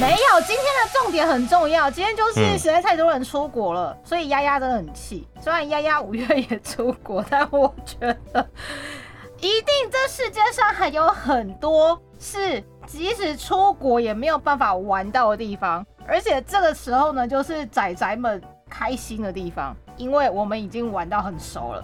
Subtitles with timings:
[0.00, 1.90] 没有，今天的重点很重要。
[1.90, 5.26] 今天就是嗯实在太多人出国了，所以丫丫真的很气。
[5.40, 7.96] 虽然丫丫五月也出国，但我觉
[8.32, 8.46] 得
[9.38, 15.86] 一定这世界上还有很多是即使出国也没有办法玩到的地方。
[16.06, 21.82] 而且这个时候呢，就是仔仔们开心的地方，因为我们已经玩到很熟了。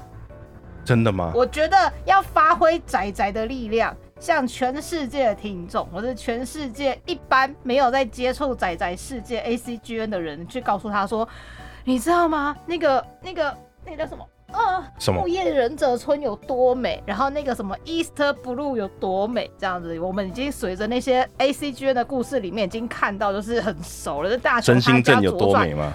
[0.84, 1.32] 真的吗？
[1.34, 11.26] 我觉得要发挥仔仔的力量，向全世界的听众，或是全世界一般没有在接触仔仔世界 ACGN 的人，去告诉他说，
[11.84, 12.54] 你知道吗？
[12.66, 14.24] 那个、那个、那个叫什么？
[14.52, 24.28] 呃，什么木叶忍者村有多美，然后那个什么 Easter Blue 有多美，这样子，我们已经随着那些 ACGN 的故事里面已经看到，就是很熟了。
[24.28, 25.92] 这大雄真心他家左转多美吗？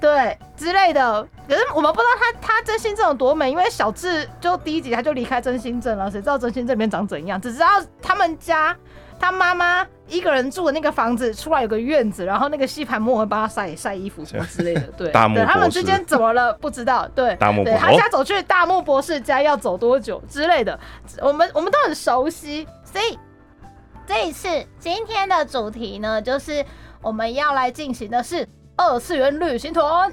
[0.00, 1.26] 对之类的。
[1.46, 7.40] 可是我们不知道他他真心镇有多美，因为小智就第一集他就离开真心镇了，谁知道真心镇里面长怎样？
[7.40, 7.66] 只知道
[8.00, 8.74] 他们家
[9.20, 14.82] 他妈妈一个人住的那个房子出来有个院子，然后那个吸盘木会帮他晒晒衣服什么之类的。
[14.96, 16.52] 对， 大木对他们之间怎么了？
[16.54, 17.06] 不知道。
[17.14, 20.78] 对，对大木博士他家走去大木博士家要走多久之类的，
[21.20, 23.18] 我们我们都很熟悉，所以
[24.06, 24.48] 这一次
[24.78, 26.64] 今天的主题呢，就是
[27.02, 30.12] 我们要来进行的是二次元旅行团。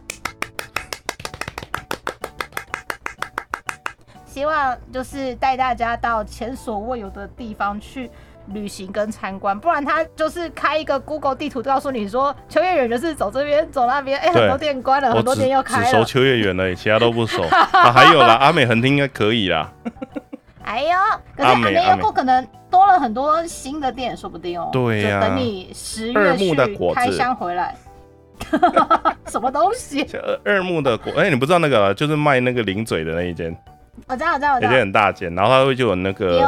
[4.25, 8.09] 希望就是带大家到前所未有的地方去
[8.47, 15.85] 旅行跟参观，不然他就是开一个 Google 地图，告诉你说秋叶原就是走这边走那边，哎、对很多店关了，很多店又开了。
[15.85, 17.43] 只熟秋叶原而已，其他都不熟。
[17.51, 19.69] 啊，还有啦，阿美横町应该可以啦。
[20.63, 20.97] 哎呦，
[21.35, 24.69] 可是阿阿美优美阿美购可能多了很多新的店，说不定哦。
[24.71, 26.55] 对呀就等你十二月去
[26.95, 27.75] 开箱回来。
[29.27, 30.05] 什么东西？
[30.07, 33.55] 像二二木的果，哎、你不知道那个啦就是卖那个零嘴的那一间，
[34.07, 34.79] 我知道，我知道，我知那间。
[34.81, 36.47] 很大间，然后它会就有那个有，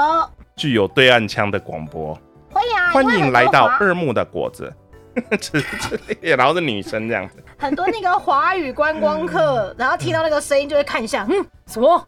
[0.56, 2.14] 具有对岸腔的广播，
[2.52, 4.72] 会啊、欢迎来到二木的果子，
[5.40, 12.08] 之 之类，然后是女生这样子，很多那个华语观光客，然后听到那个声音就会看一下，嗯，什么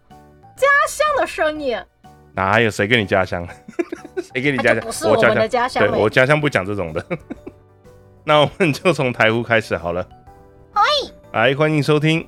[0.55, 1.77] 家乡的声音？
[2.33, 3.47] 哪有谁跟你家乡？
[4.33, 4.91] 谁跟你家乡不？
[4.91, 5.97] 是我们的家乡对。
[5.97, 7.05] 我家乡不讲这种的。
[8.27, 10.03] 那我们就从台呼开始好了。
[11.31, 12.27] 来，欢迎收听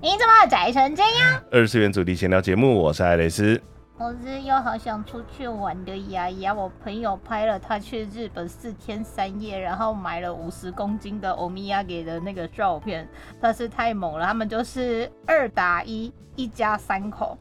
[0.00, 1.42] 你怎么宅成这样？
[1.50, 3.58] 二次元主题闲聊节目，我是艾蕾丝。
[3.96, 6.52] 我是又好想出去玩的呀呀！
[6.52, 13.08] 我朋友拍了他去日本四天三夜，然后买了五十公斤的欧米亚给的那个照片，
[13.40, 14.26] 但是太猛了。
[14.26, 17.38] 他们就是二打一，一家三口。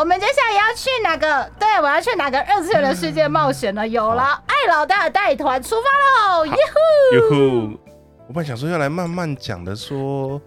[0.00, 1.52] 我们接下来要去哪个？
[1.58, 3.86] 对，我要去哪个二次元的世界冒险呢？
[3.86, 6.46] 有了，爱老大带团出发喽！
[6.46, 7.16] 耶呼！
[7.16, 7.78] 哟呼！
[8.26, 10.40] 我本来想说要来慢慢讲的说，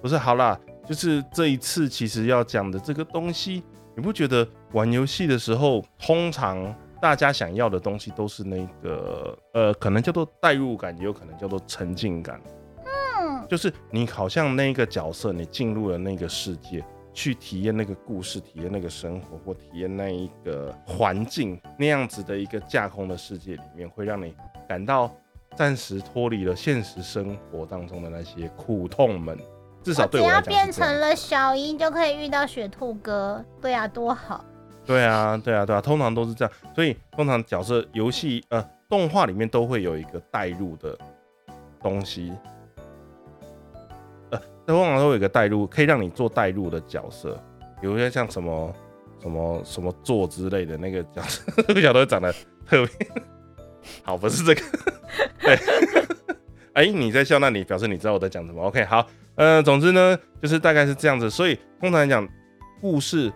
[0.00, 0.56] 不是好啦，
[0.86, 3.64] 就是这一次其实要讲的这个东西，
[3.96, 6.72] 你不觉得玩游戏的时候，通常
[7.02, 12.40] 大家想要的东西都是那个呃，可能叫做代入感，也有可能叫做沉浸感。
[12.84, 16.84] 嗯，就是你好像那个角色，你进入了那个世界，
[17.20, 24.34] 去体验那个故事，体验那个生活，或体验那一个环境，那样子的一个架空的世界里面，会让你
[24.66, 25.14] 感到
[25.54, 29.36] 暂时脱离了现实生活当中的那些苦痛们。
[29.82, 33.44] 至少我只要对我来讲变成了小樱，就可以遇到雪兔哥。
[33.60, 34.42] 对啊，多好！
[34.86, 36.54] 对啊，对啊，对啊，通常都是这样。
[36.74, 40.96] 所以通常角色游戏呃动画里面都会有一个代入的
[41.82, 42.59] 东西，呃，
[44.70, 47.34] 通常都有一个代入，可以让你做代入的角色，
[47.80, 48.74] 比如说像什么
[49.20, 52.32] 什么什么座之类的那个角色， 那个角色长得
[52.66, 53.08] 特别
[54.02, 54.62] 好，不是这个，
[55.40, 55.58] 对。
[56.72, 61.28] 哎、你在笑，那你表示你知道我在讲什么？OK，好，呃，总之呢，就是大概是这样子。
[61.28, 62.26] 所以通常来讲，
[62.80, 63.30] 故事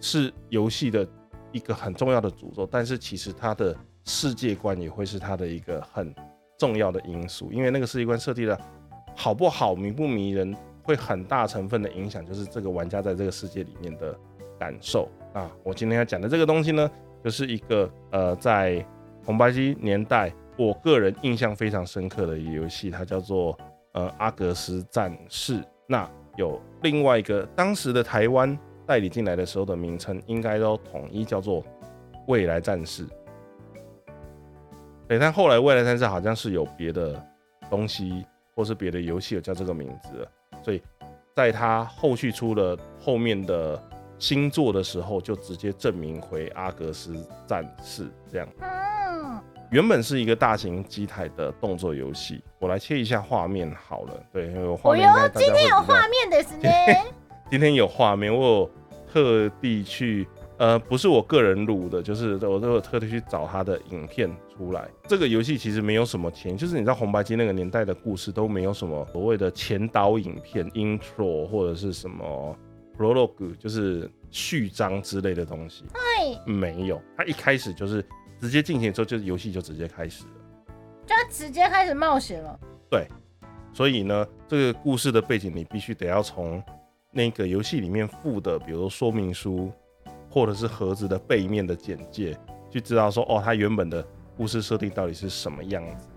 [0.00, 1.04] 是游戏的
[1.50, 3.74] 一个很重要的诅咒，但是其实它的
[4.04, 6.14] 世界观也会是它的一个很
[6.58, 8.56] 重要的因素，因为那个世界观设计的
[9.16, 14.16] 好不好、迷不迷人，会很大成分的影响就是这个玩家在这个世界里面的
[14.58, 15.50] 感受啊。
[15.64, 16.88] 我今天要讲的这个东西呢，
[17.24, 18.86] 就是一个呃，在
[19.24, 23.58] 红白机年代，我个人印象非常深刻的一个游戏，它叫做
[23.92, 25.64] 呃阿格斯战士。
[25.86, 28.56] 那有另外一个当时的台湾
[28.86, 31.64] 代理进来的时候的名称，应该都统一叫做
[32.26, 33.06] 未来战士。
[35.06, 37.22] 对，但后来未来战士好像是有别的
[37.70, 38.24] 东西，
[38.54, 40.26] 或是别的游戏有叫这个名字，
[40.64, 40.80] 所以
[41.34, 43.80] 在他后续出了后面的
[44.18, 47.14] 新作的时候，就直接证明回阿格斯
[47.46, 48.48] 战士这样。
[48.60, 49.38] 嗯，
[49.70, 54.14] 原本是一个大型机台的动作游戏，我来切一下画面好了。
[54.32, 56.68] 对，因为我画哦哟面应该，大家今天有画面的是呢。
[57.50, 58.70] 今天有画面，我有
[59.12, 60.26] 特地去
[60.56, 64.88] 呃，不是我个人录的，就是我都有特地去找他的影片出来。
[65.08, 72.56] 这个游戏其实没有什么钱，就是你知道红白机那个年代的故事都没有什么所谓的前导影片、intro 或者是什么
[72.96, 77.02] prologue，就是序章之类的东西，对，没有。
[77.16, 78.04] 他一开始就是
[78.40, 80.30] 直接进行之后，就是游戏就直接开始了。
[81.04, 82.58] 就他直接开始冒险了。
[82.88, 83.08] 对
[83.72, 86.62] 所以呢，这个故事的背景你必须得要从
[87.10, 89.72] 那个游戏里面附的，比如说说明书，
[90.34, 92.36] 或者是盒子的背面的简介，
[92.68, 94.04] 去知道说哦，它原本的
[94.36, 96.08] 故事设定到底是什么样子，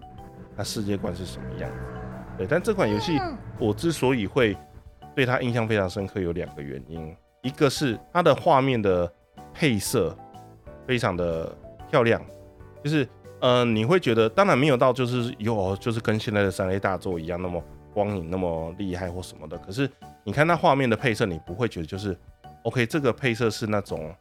[0.56, 1.78] 它世界观是什么样子。
[2.36, 4.58] 对，但这款游戏嗯我之所以会
[5.16, 9.12] 对它印象非常深刻，有两个原因，一个是它的画面的
[9.54, 10.18] 配色
[10.88, 11.56] 非常的
[11.92, 12.20] 漂亮，
[12.84, 13.08] 就是
[13.40, 19.88] 呃，你会觉得当然没有到就是有就是跟现在的三 A 大作一样那么光影那么厉害或什么的，可是
[20.24, 22.18] 你看它画面的配色，你不会觉得就是
[22.68, 24.14] OK，这个配色是那种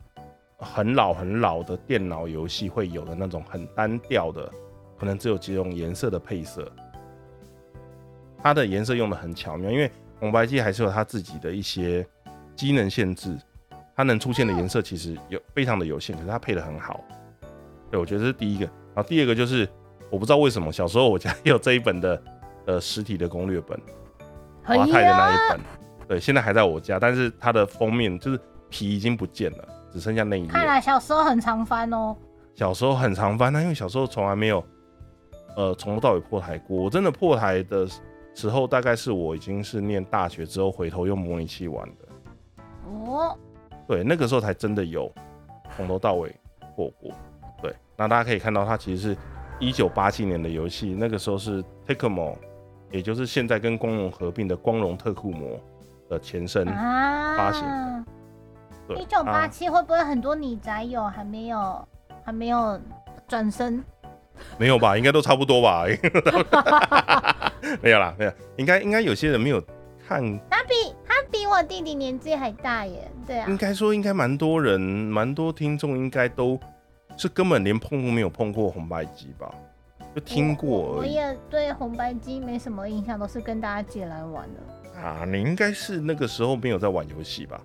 [0.56, 4.48] 很老很老的电脑游戏会有的那种很单调的，
[4.96, 6.70] 可能只有几种颜色的配色。
[8.40, 9.90] 它的颜色用的很巧妙，因为
[10.20, 12.06] 红白机还是有它自己的一些
[12.54, 13.36] 机能限制，
[13.96, 17.02] 它能出现的颜色其实有非常的有限，可是它配的很好。
[17.90, 18.64] 对，我觉得这是第一个。
[18.94, 19.68] 然后第二个就是
[20.08, 22.22] 我不知道为什么小时候我家 有这一本的
[22.66, 23.76] 呃实体的攻略本，
[24.62, 25.60] 华泰的那一本，
[26.08, 30.48] 对，现在还在我家，但是它的封面就是皮已经不见了，只剩下那一页。
[30.48, 32.16] 看来小时候很常翻哦。
[32.54, 34.64] 小时候很常翻，那因为小时候从来没有
[35.56, 36.76] 呃从头到尾破台过。
[36.76, 37.86] 我真的破台的
[38.34, 42.62] 时候，大概是我已经是念大学之后回头用模拟器玩的。
[42.88, 43.36] 哦，
[43.86, 45.12] 对，那个时候才真的有
[45.76, 46.34] 从头到尾
[46.74, 47.10] 破过。
[47.60, 49.16] 对，那大家可以看到，它其实是
[49.58, 52.36] 一九八七年的游戏，那个时候是 Tecmo，
[52.90, 55.60] 也就是现在跟光荣合并的光荣特库摩
[56.08, 56.66] 的前身。
[56.68, 58.04] 啊，发行的
[58.88, 61.88] 对，一九八啊七会不会很多女宅友还没有
[62.24, 62.80] 还没有
[63.26, 63.82] 转身？
[64.58, 64.96] 没有吧？
[64.96, 65.84] 应该都差不多吧？
[67.82, 69.60] 没有啦，没有，应该应该有些人没有
[70.06, 70.74] 看，他比
[71.06, 76.58] 他比我弟弟年纪还大耶，对啊应，该说应该蛮多人，蛮多听众应该都
[77.16, 79.52] 是根本连碰都没有碰过红白机吧，
[80.14, 80.98] 就听过而已。
[80.98, 84.60] 我也对红白机没什么印象，都是跟大家借来玩的。
[84.96, 87.60] 啊，你应该是那个时候没有在玩游戏吧？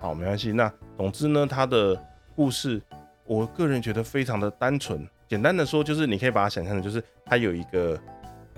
[0.00, 0.52] 好，没关系。
[0.52, 1.98] 那总之呢，它的
[2.34, 2.82] 故事，
[3.24, 5.06] 我个人觉得非常的单纯。
[5.28, 7.98] 简单的说，就是你可以把它想象成，就是它有一个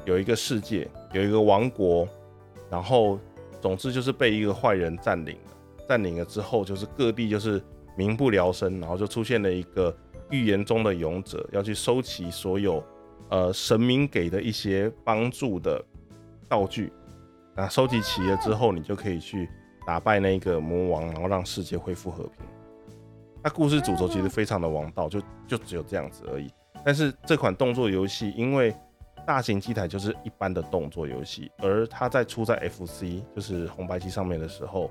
[0.05, 2.09] 有一个世界，有一个王国，
[2.71, 3.19] 然后
[3.61, 5.53] 总之就是被一个坏人占领了。
[5.89, 7.63] 占领了之后，就是各地就是
[7.97, 9.97] 民不聊生，然后就出现了一个
[10.31, 12.83] 预言中的勇者，要去收集所有
[13.29, 15.81] 呃神明给的一些帮助的
[16.49, 16.93] 道具。
[17.56, 19.49] 那收集齐了之后，你就可以去
[19.87, 22.47] 打败那个魔王，然后让世界恢复和平。
[23.43, 26.53] 那故事主轴其实非常的王道，就就只有这样子而已。
[26.85, 28.75] 但是这款动作游戏，因为
[29.26, 34.91] 大型机台就是一般的动作游戏，而它在出在 FC 就是红白机上面的时候，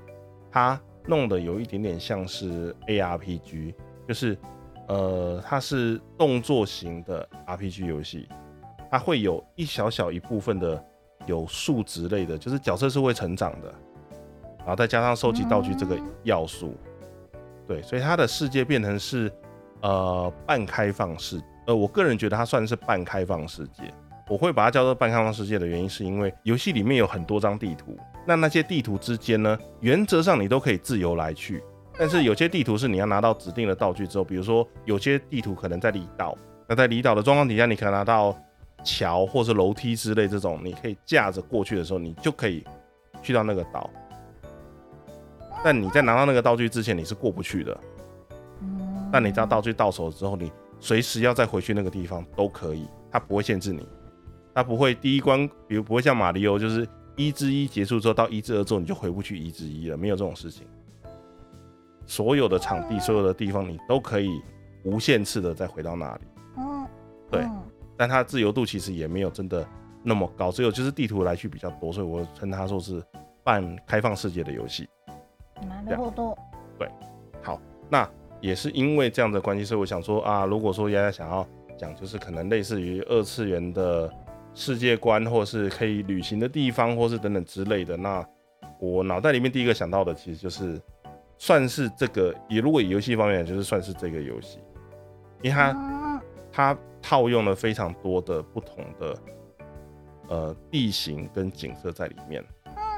[0.50, 3.74] 它弄得有一点点像是 ARPG，
[4.08, 4.36] 就是
[4.88, 8.28] 呃，它是动作型的 RPG 游戏，
[8.90, 10.84] 它会有一小小一部分的
[11.26, 13.72] 有数值类的，就是角色是会成长的，
[14.58, 16.74] 然后再加上收集道具这个要素，
[17.66, 19.30] 对，所以它的世界变成是
[19.82, 23.92] 呃半开放式，呃，我个人觉得它算是半开放世界。
[24.28, 31.62] 我会把它叫做半开放世界的原因，是因为游戏里面有很多张地图，那那些地图之间呢，原则上你都可以自由来去，
[31.96, 38.36] 但是有些地图是你要拿到指定的道具之后，比如说有些地图可能在离岛，那在离岛的状况底下，你可能拿到
[38.84, 42.64] 桥或是楼梯之类这种，你可以架着过去的时候，你就可以
[43.22, 43.90] 去到那个岛。
[45.64, 47.80] 但你在拿到那个道具之前，你是过不去的。
[48.60, 53.88] 嗯但你知道道具到手之后，你随时要再回去那个地方都可以，它不会限制你，
[54.54, 60.66] 它不会第一关，比如不会像马里欧，就是一之一结束之后到一之二之后你就回不去一之一了，没有这种事情。
[62.04, 64.40] 所有的场地、所有的地方，你都可以
[64.84, 66.20] 无限次的再回到那里。
[66.58, 66.86] 嗯，
[67.30, 67.62] 对嗯
[67.97, 69.65] 但它的自由度其实也没有真的
[70.03, 73.03] 那么高，只有就是地图来去比较多，所以我称它说是
[73.43, 74.87] 半开放世界的游戏。
[75.55, 76.35] なるほど。
[77.43, 84.11] 好，那也是因为这样的关系，所以我想说啊，如果说丫丫想要讲，就是可能类似于二次元的
[84.53, 88.25] 世界观，或是可以旅行的地方，或是等等之类的，那
[88.79, 90.81] 我脑袋里面第一个想到的，其实就是
[91.37, 94.59] 算是这个，也如果以游戏方面讲，就是算是这个游戏，
[95.41, 95.94] 因为它嗯
[96.56, 99.18] 它套用了非常多的不同的
[100.28, 102.42] 呃地形跟景色在里面，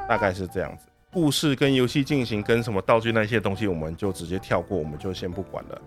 [0.08, 0.86] 大概是这样子。
[1.12, 5.82] 故事跟游戏进行跟什么道具那些东西，我们就直接跳过，我们就先不管了。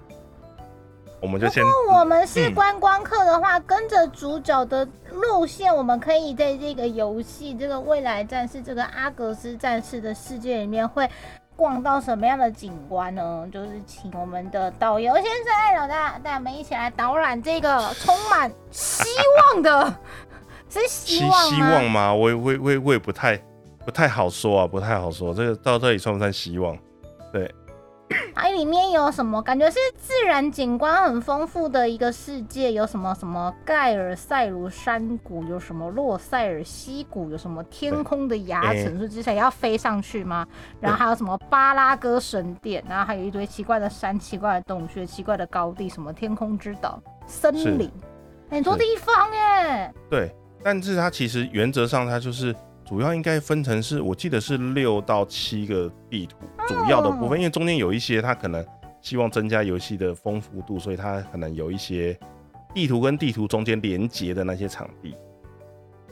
[1.22, 11.10] 我们就先，如果我们是嗯观光客的话，跟着主角的路线，我们可以在这个游戏、这个未来战士、这个阿格斯战士的世界里面会。
[11.56, 13.48] 逛到什么样的景观呢？
[13.52, 19.04] 就是请我们的导游先生、哎老大带我们一起来导览这个充满希
[19.54, 19.96] 望的，
[20.70, 21.50] 是希望？
[21.50, 22.14] 希望吗？
[22.14, 23.38] 我我我我也不太
[23.86, 25.34] 不太好说啊，不太好说。
[25.34, 26.78] 这个到这里算不算希望？
[27.32, 27.54] 对
[28.36, 29.42] 它 里面有什么？
[29.42, 40.46] 感觉是自然景观很丰富的一个世界，有什么什么盖尔塞鲁山谷，有什么洛塞尔溪谷，有什么天空的崖哎层，是之前要飞上去吗？
[40.80, 47.90] 然后还有什么巴拉哥神殿，然后还有一堆奇怪的山、奇怪的洞穴、奇怪的高地，什么天空之岛、森林，
[48.50, 49.94] 很多地方耶。
[50.10, 52.56] 对，但是它其实原则上它就是
[52.92, 56.36] 主要应该分成是我记得是六到七个地图
[56.68, 58.66] 主要的部分，因为中间有一些它可能
[59.00, 62.20] 希望增加游戏的丰富度，所以它可能有一些
[62.74, 65.16] 地图跟地图中间连接的那些场地。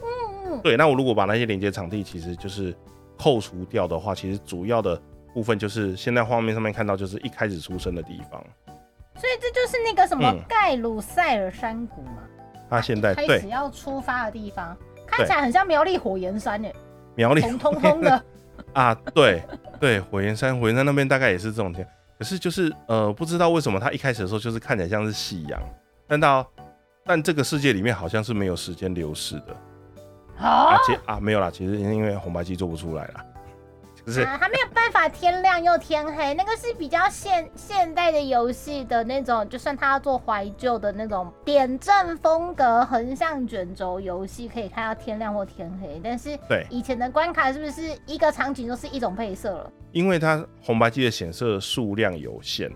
[0.01, 2.73] 嗯，对，那我如果把那些连接场地其实就是
[3.17, 4.97] 扣除掉的话，其实主要的
[5.33, 8.41] 部分就是现在画面上面看到就是一开始出生的地方。
[9.15, 10.39] 所以这就是那个什么嗯。
[10.47, 12.23] 盖鲁塞尔山谷嘛，
[12.69, 14.77] 他现在对开始要出发的地方，
[15.09, 16.73] 看起来很像苗栗火焰山诶，
[17.15, 18.23] 苗栗红彤彤的。
[18.73, 19.41] 啊，对
[19.79, 21.87] 对，火焰山，火焰山那边大概也是这种天，
[22.17, 25.59] 可是就是呃，不知道为什么它一开始的时候就是看起来像是夕阳，
[26.07, 26.45] 但到
[27.03, 30.75] 但这个世界里面好像是没有时间流逝的，啊？
[30.75, 33.25] 而且啊没有啦，其实因为红白机做不出来啦，
[34.09, 46.01] 就是啊，它没有办法天亮又天黑，那个是比较现现代的游戏的那种，就算他要做怀旧的那种点阵风格横向卷轴游戏，可以看到天亮或天黑。
[46.03, 49.71] 但是对，以前的关卡是不是一个场景就是一种配色了？
[49.91, 52.71] 因为它红白机的显色数量有限，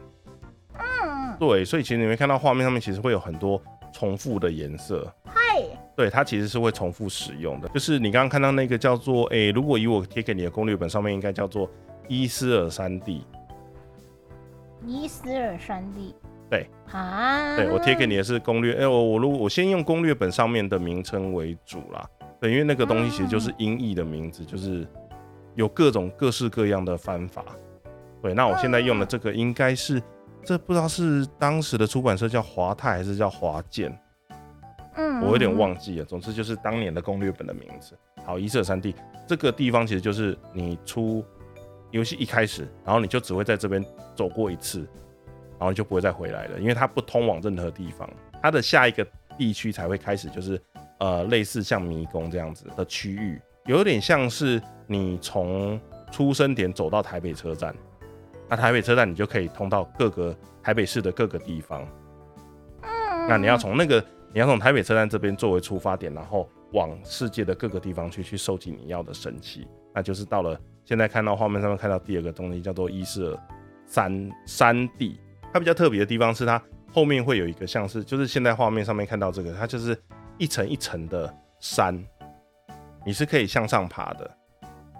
[0.77, 3.59] 嗯，对，所以其实你会看到画面上面其实会有很多
[3.91, 5.33] 重复的颜色，嗨，
[5.95, 7.69] 对，它其实是会重复使用的。
[7.69, 11.69] 就是你刚刚看到那个叫做，诶、如果以我贴给你的攻略本上面应该叫做
[12.07, 13.25] 伊斯尔山地，
[14.85, 16.15] 伊斯尔山地。
[16.49, 22.07] 对啊，对我贴给你的是攻略，哎、我我如果我先用攻略本上面的名称为主啦，
[22.39, 24.87] 对，因为那个东西其实就是音译的名字，就是
[25.55, 27.43] 有各种各式各样的翻法。
[28.21, 29.99] 对，那我现在用的这个应该是，
[30.43, 33.91] 这不知道是当时的出版社叫华泰还是叫华健，
[34.95, 35.57] 嗯，我有点嗯。
[35.57, 36.05] 忘记了。
[36.05, 37.97] 总之就是当年的攻略本的名字。
[38.25, 38.95] 好，一色三地
[39.27, 41.23] 这个地方其实就是你出
[41.91, 43.83] 游戏一开始，然后你就只会在这边
[44.15, 44.79] 走过一次，
[45.59, 48.09] 然后就不会再回来了，因为它不通往任何地方。
[48.41, 49.05] 它的下一个
[49.37, 50.61] 地区才会开始，就是
[50.99, 55.79] 呃类似像迷宫这样子的区域，有点像是你从
[56.11, 57.75] 出生点走到台北车站，
[58.49, 61.81] 那台北车站你就可以通到各个台北市的各个地方。
[62.81, 69.67] 嗯那你要从那个，你要从台北车站这边作为出发点，然后往世界的各个地方去，去收集你要的神器。
[69.93, 73.39] 那就是到了现在看到画面上面看到第二个东西，叫做伊斯尔
[73.85, 75.19] 山山地。
[75.53, 76.59] 它比较特别的地方是它
[76.91, 79.95] 后面会有一个像是，就是现在画面上面看到这个，它就是
[80.39, 82.03] 一层一层的山，
[83.05, 84.37] 你是可以向上爬的。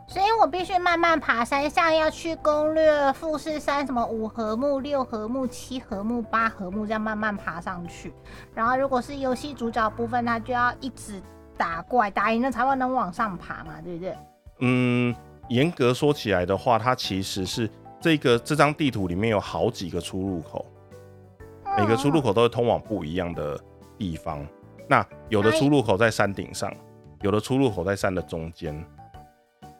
[0.05, 8.13] 所以我必须慢慢爬山，像要去攻略富士山，什么五合目、六合目、七合目、八合目，这样慢慢爬上去。
[8.53, 11.21] 然后如果是游戏主角部分，他就要一直
[11.57, 14.15] 打怪，打赢了才会能往上爬嘛，对不对？
[14.59, 15.15] 嗯，
[15.49, 17.69] 严格说起来的话，它其实是
[17.99, 20.65] 这个这张地图里面有好几个出入口，
[21.77, 23.59] 每个出入口口都会通往不一样的
[23.97, 24.45] 地方。
[24.87, 26.71] 那有的出入口在山顶上，
[27.21, 28.85] 有的出入口在山的中间，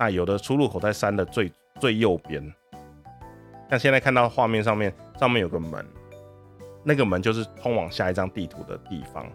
[0.03, 2.53] 那有的出入口在山的最最右边。
[3.69, 5.85] 像现在看到画面上面，上面有个门，
[6.83, 9.25] 那个门就是通往下一张地图的地方。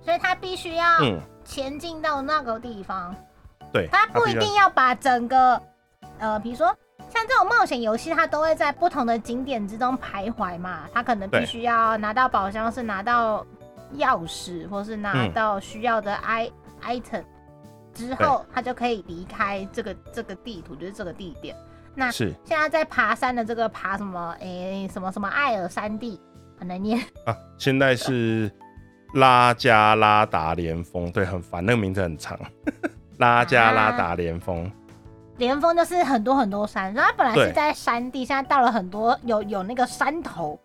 [0.00, 3.14] 所以他必须要嗯，前进到那个地方。
[3.72, 5.62] 对，他不一定要把整个，
[6.18, 6.66] 呃，比如说
[7.08, 10.88] 像这种冒险游戏，它都会在不同的景点之中徘徊嘛。
[10.92, 13.46] 他可能必须要拿到宝箱，是拿到
[13.96, 16.50] 钥匙，或是拿嗯到需要的 i、
[16.82, 17.22] item
[18.06, 21.56] 之后，他就可以离开这个这个地图，就是这个地点。
[21.94, 26.20] 那是现在在爬山的这个爬什么，诶、什么什么艾尔山地，
[26.56, 26.98] 很难念。
[27.24, 28.48] 啊，现在是
[29.14, 32.38] 拉加拉达连峰，对，很烦，那个名字很长。
[33.18, 34.70] 拉加拉达连峰，
[35.38, 40.56] 连峰就是很多很多山，然后它本来是在山地，现在到了很多有有那个山头，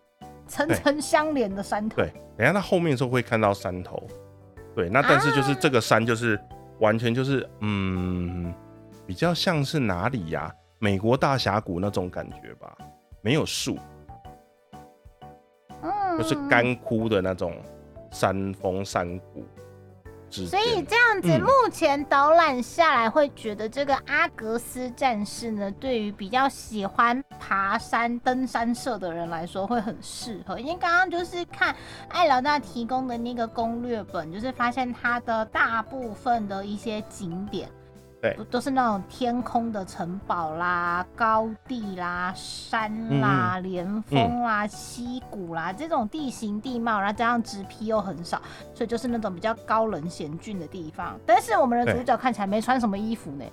[0.46, 1.96] 层对层相连的山头。
[1.96, 4.08] 对，等下他后面的时候会看到山头，
[4.76, 6.40] 对，那但是就是啊这个山就是
[6.84, 8.54] 完全就是嗯，
[9.08, 10.54] 比较像是哪里呀？
[10.80, 12.78] 美国大峡谷那种感觉吧，
[13.22, 13.78] 没有树，
[15.82, 17.56] 嗯，就是干枯的那种
[18.12, 19.46] 山峰山谷
[20.34, 20.82] 之所以。
[20.84, 30.60] 这样子，嗯目前导览下来会觉得这个阿格斯战士呢，对于比较喜欢爬山、登山社的人来说会很适合。
[30.60, 31.76] 因为刚刚就是看
[32.10, 37.70] 艾老大提供的那个攻略本，就是发现它的大部分的一些景点。
[38.24, 48.42] 对都是那种天空的城堡啦、高地啦、山啦、嗯连峰啦、溪谷啦这种地形地貌，然后加上植皮又很少，
[48.74, 51.20] 所以就是那种比较高冷险峻的地方。
[51.26, 53.44] 但是我们的主角看起来没穿什么衣服呢，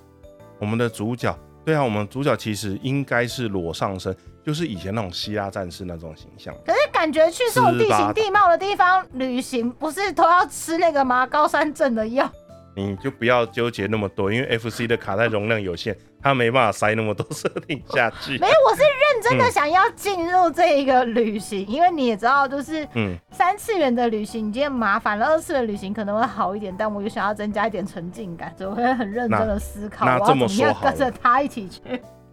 [0.60, 6.54] 我们的主角，对啊，我们主角其实应该是裸上身，就是以前那种希腊战士那种形象。
[6.64, 11.26] 可是感觉去这种地形地貌的地方旅行，不是都要吃那个吗？
[11.26, 12.30] 高山症的药？
[12.74, 18.38] 你就不要纠结那么多，因为 FC 的卡带容量有限，它没办法塞那么多设定下去。
[18.38, 31.80] 没有，我是认真的嗯想要进入这一个旅行，因为你也知道，就是嗯，三次元的旅行已经很麻烦了，二次元旅行可能会好一点，但我又想要增加一点沉浸感，所以我会很认真的思考，我要那那这么怎么样说好了跟着他一起去。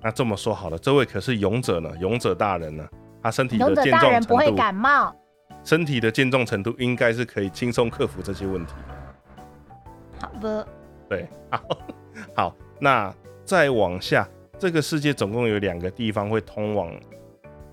[0.03, 2.87] 那这么说好了，这位可是勇者呢，勇者大人呢，
[3.23, 5.13] 他身体勇者大的健壮人不会，感冒，
[5.63, 8.86] 身体的健壮程度应该是可以轻松克服这些问题的。
[10.19, 10.67] 好的，
[11.09, 11.61] 对，好，
[12.35, 13.13] 好，那
[13.45, 16.91] 再往下，这个世界总共有两个地方会通往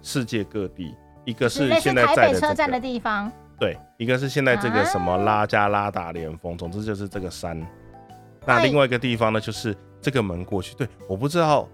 [0.02, 3.30] 世界各地，一个是现在台在的这北车站的，地方。
[3.58, 7.58] 对，一个是现在这个什么啊拉加拉达连峰，总之就是这个山。
[8.44, 10.74] 那哎另外一个地方呢，就是这个门过去。
[10.74, 11.66] 对，我不知道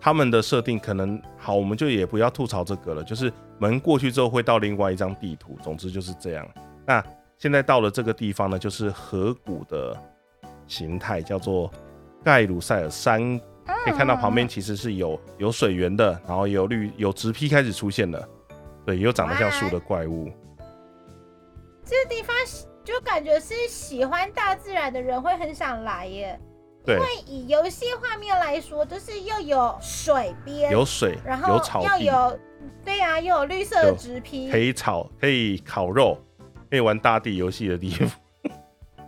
[0.00, 3.04] 他们的设定可能好，我们就也不要吐槽这个了。
[3.04, 6.48] 就是门过去之后会到另外一张地图，总之就是这样。
[6.86, 7.04] 那
[7.36, 9.94] 现在到了这个地方呢，就是河谷的
[10.66, 11.70] 形态，叫做
[12.24, 13.40] 盖鲁塞尔山。
[13.84, 18.28] 可以看到旁边其实是有有水源的，然后有绿有植批开始出现了，
[18.84, 20.30] 对，有长得像树的怪物。
[21.84, 22.34] 这个地方
[22.84, 26.38] 就感觉是喜欢大自然的人会很想来耶。
[26.84, 32.38] 对因，为以游戏画面来说，就是又有水边，有水，然后有草地，要有，
[32.84, 36.16] 对呀、又有绿色的有植皮可，以炒，可以烤肉，
[36.70, 38.08] 可以玩大地游戏的地方。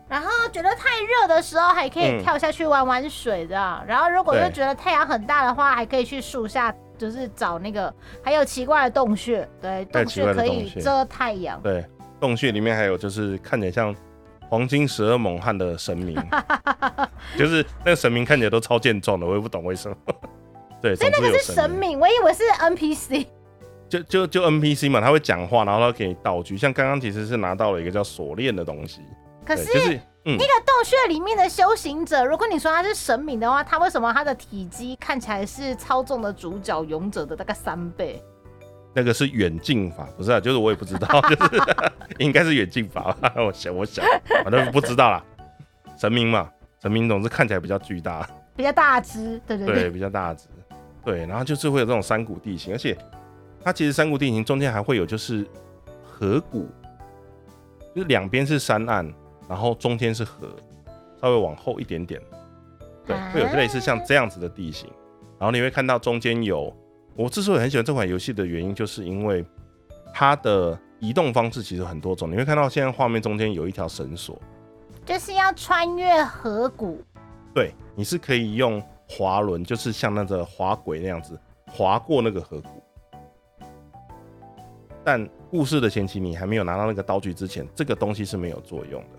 [0.09, 3.85] 然后觉得太热的时候还可以嗯跳下去玩玩水这样。
[3.87, 7.93] 然后如果又对觉得太阳很大的话，还可以去树下，就是找那个
[8.23, 11.61] 还有奇怪的洞穴，对，洞穴可以遮太阳。
[11.63, 11.85] 对，
[12.21, 13.95] 洞穴里面还有就是看起来像
[14.49, 16.17] 黄金十二猛汉的神明，
[17.37, 19.97] 就是那个神明看起来都超健壮的，我也不懂为什么。
[20.81, 23.27] 对，所以那个是神，明，我以为是 NPC。
[23.89, 38.23] 就就就 NPC 嘛，他会讲话，然后他给你道具，像刚刚其实是拿到了一个叫锁链的东西，对，可是就是嗯那，个洞穴里面的修行者，如果你说他是神明的话，他为什么他的体积看起来是操纵的主角勇者的大概三倍？
[38.95, 41.63] 那个是远近法，不是啊，就是我也不知道， 就是
[42.19, 44.05] 应该是远近法吧，我想我想，
[44.45, 45.25] 反正不知道啦。
[45.97, 46.51] 神明嘛，
[46.83, 50.47] 神明总是看起来比较巨大，比较大只，对对对，对，比较大只，
[51.05, 52.97] 对，然后就是会有这种山谷地形，而且
[53.63, 55.47] 它其实山谷地形中间还会有就是
[56.03, 56.69] 河谷，
[57.95, 59.11] 就是两边是山岸，
[59.49, 60.49] 然后中间是河，
[61.21, 62.21] 稍微往后一点点，
[63.07, 64.89] 对，会有类似像这样子的地形，
[65.39, 66.73] 然后你会看到中间有，
[67.17, 69.45] 我之所以很喜欢这款游戏的原因，就是因为
[70.13, 74.41] 它的移动方式其实很多种，你会看到现在画面中间有一条绳索，
[75.07, 77.03] 就是要穿越河谷。
[77.55, 82.83] 对，你是可以用滑轮，就是像那个滑轨那样子滑过那个河谷。
[85.05, 89.18] 但故事的前期，你还没有拿到那个道具之前，这个东西是没有作用的，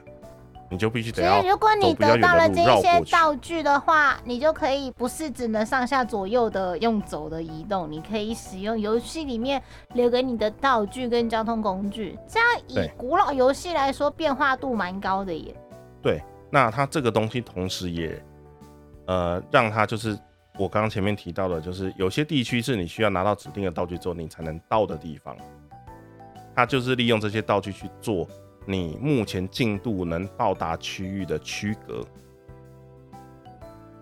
[0.69, 2.99] 你就必须得所要以如果你得到了这一些。
[3.11, 9.61] 道具的话，你就可以不是只能上下左右的用走的移动，你可以使用游戏里面
[9.93, 12.17] 留给你的道具跟交通工具。
[12.27, 15.55] 这样以古老游戏来说，变化度蛮高的耶。
[16.01, 18.23] 对，那它这个东西同时也，
[19.07, 20.17] 呃，让它就是
[20.59, 25.35] 我刚刚前面提到的，就是有些地区是你需要拿到指定的道具之后你才能到的地方，
[26.55, 28.27] 它就是利用这些道具去做
[28.65, 32.03] 你目前进度能到达区域的区隔，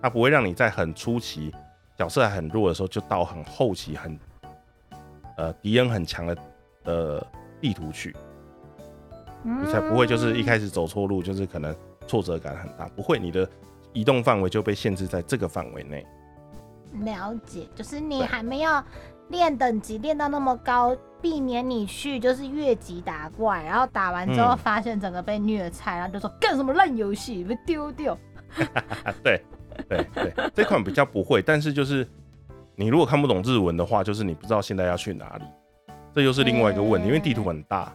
[0.02, 1.54] 它不会让你在很初期
[1.98, 4.20] 角色还很弱的时候就到很后期很
[5.38, 6.38] 呃敌人很强的
[6.84, 7.28] 的
[7.62, 8.16] 地图去。
[9.44, 11.74] 你才不会就是一开始走错路，就是可能
[12.06, 12.90] 挫折感很大。
[12.90, 13.48] 不会，你的
[13.94, 16.06] 移动范围就被限制在这个范围内。
[17.04, 18.84] 了解，就是你还没有
[19.30, 28.18] 练等级练到那么高，避免你去就是越级打怪，然后打完之后嗯发现整个被虐菜，然后就说干什么烂游戏，被丢掉。
[29.04, 29.44] 啊，对，
[29.90, 32.08] 对对，这款比较不会，但是就是
[32.76, 35.44] 你如果看不懂日文的话，就是你不知道现在要去哪里，
[36.14, 37.92] 这又是另外一个问题，因为地图很大，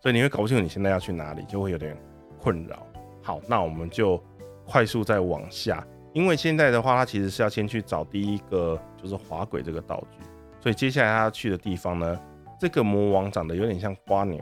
[0.00, 1.96] 所以你会搞不清楚你现在要去哪里，就会有点
[2.38, 2.86] 困扰。
[3.22, 4.22] 好，那我们就
[4.66, 10.23] 快速再往下，因为现在的话，它其实是要先去找第一个就是滑轨这个道具，
[10.64, 12.18] 所以接下来他要去的地方呢，
[12.58, 14.40] 这个魔王长得有点像瓜牛，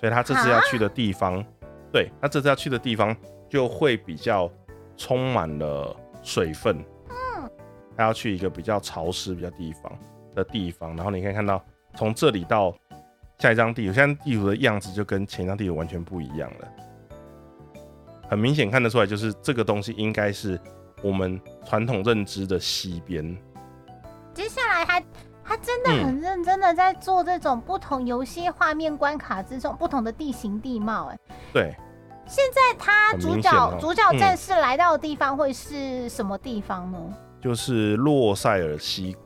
[0.00, 1.44] 所以他这次要去的地方，
[1.92, 3.14] 对他这次要去的地方
[3.46, 4.50] 就会比较
[4.96, 7.50] 充满了水分，嗯，
[7.94, 9.92] 他要去一个比较潮湿、比较地方
[10.34, 11.62] 的地方，然后你可以看到
[11.94, 12.74] 从这里到
[13.38, 16.68] 下一张地图，现在地图的样子就跟前一张地图完全不一样了。
[18.30, 20.58] 很明显看得出来，就是这个东西应该是
[21.02, 23.36] 我们传统认知的西边。
[24.36, 25.02] 接下来，他
[25.42, 31.06] 他真的很认真的在做这种不同游戏画面关卡之中不同的地形地貌。
[31.06, 31.18] 哎，
[31.54, 31.74] 对。
[32.26, 36.98] 现在他主角主角战士来到的地方会是什么地方呢？
[37.40, 39.20] 就是洛塞尔溪谷。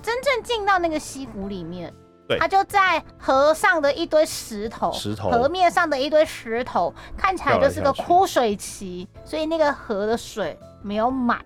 [0.00, 1.92] 真正进到那个溪谷里面。
[2.38, 11.44] 他就在河上的一堆石头，石头河面上的一堆石头，看起来就是个枯水期，所以那个河的水没有满，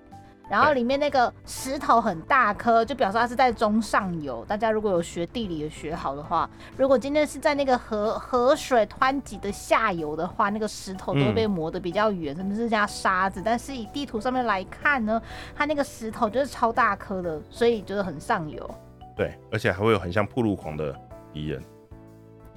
[0.48, 4.44] 然后里面那个石头很大颗，就表示它是在中上游。
[4.44, 13.42] 大家如果有学地理的学好的话，如果今天是在那个河河水湍急的下游的话，那个石头都会被磨得比较圆，甚至是加沙子。
[13.44, 15.20] 但是以地图上面来看呢，
[15.54, 18.70] 它那个石头就是超大颗的，所以就是很上游。
[19.16, 20.94] 对，而且还会有很像铺路狂的
[21.32, 21.62] 敌人。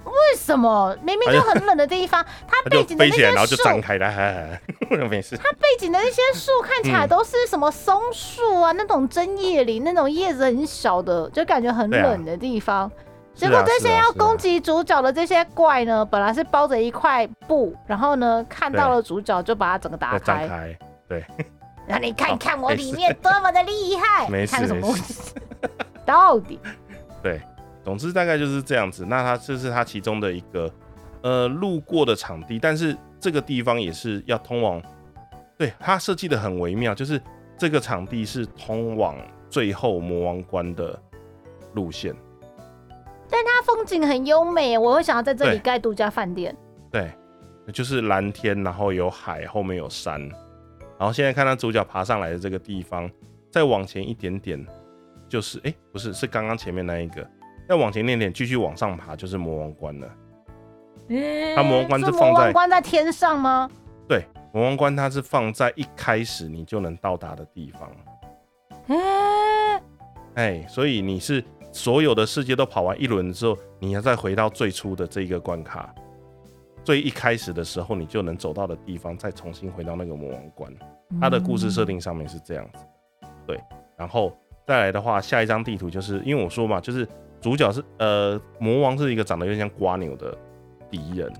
[0.04, 4.58] 为什么明明就很冷的地方，它背景的那些树，然后就张开了，
[5.08, 5.36] 没事。
[5.36, 12.90] 它背景的那些树 看起来都是什么松树啊，那种针叶林，那种叶子很小的，就感觉很冷的地方。
[13.34, 20.76] 结果这些要攻击主角的这些怪呢，本来是包着一块布，然后呢看到了主角就把它整个打开。
[21.08, 21.24] 对，
[21.86, 24.28] 让你看看我里面多么的厉害。
[24.28, 25.34] 没事，什么东西？
[26.04, 26.58] 到底
[27.22, 27.40] 对，
[27.90, 29.04] 总之大概就是这样子。
[29.04, 30.72] 那它这是它其中的一个
[31.22, 34.80] 呃路过的场地，但是这个地方也是要通往，
[35.58, 37.20] 对它设计的很微妙，就是
[37.58, 39.16] 这个场地是通往
[39.48, 40.96] 最后魔王关的
[41.74, 42.14] 路线。
[43.28, 46.56] 但它风景很优美，我会想要在这里盖度假饭店。
[46.92, 47.10] 对，
[47.72, 50.20] 就是蓝天，然后有海，后面有山，
[50.96, 53.10] 然后现在看到主角爬上来的这个地方，
[53.50, 54.64] 再往前一点点。
[55.28, 57.24] 就是哎，不是，是刚刚前面那一个，
[57.70, 60.08] 再往前练点，继续往上爬，就是魔王关了。
[61.54, 63.70] 它魔王关是放在关在天上吗？
[64.08, 67.88] 对，魔王关它是放在一开始你就能到达的地方。
[68.88, 69.82] 哎，
[70.34, 75.94] 哎，所以你是所有的世界都跑完一轮之后，你要再回到最初的这一个关卡，
[76.82, 80.74] 最一开始的时候你就能走到的地方，再重新回到那个魔王关。
[81.20, 82.84] 它的故事设定上面是这样子，
[83.46, 83.56] 对，
[83.96, 84.36] 然后。
[84.66, 87.08] 再来的话，下一张地图就是因为我说嘛，就是
[87.40, 90.36] 主角是呃魔王是一个长得有点像瓜牛的
[90.90, 91.32] 敌人，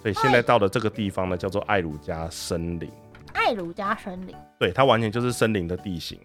[0.00, 2.90] 所以现在到的这个地方呢，叫做艾鲁加森林。
[3.32, 6.18] 艾鲁加森林，对，它完全就是森林的地形，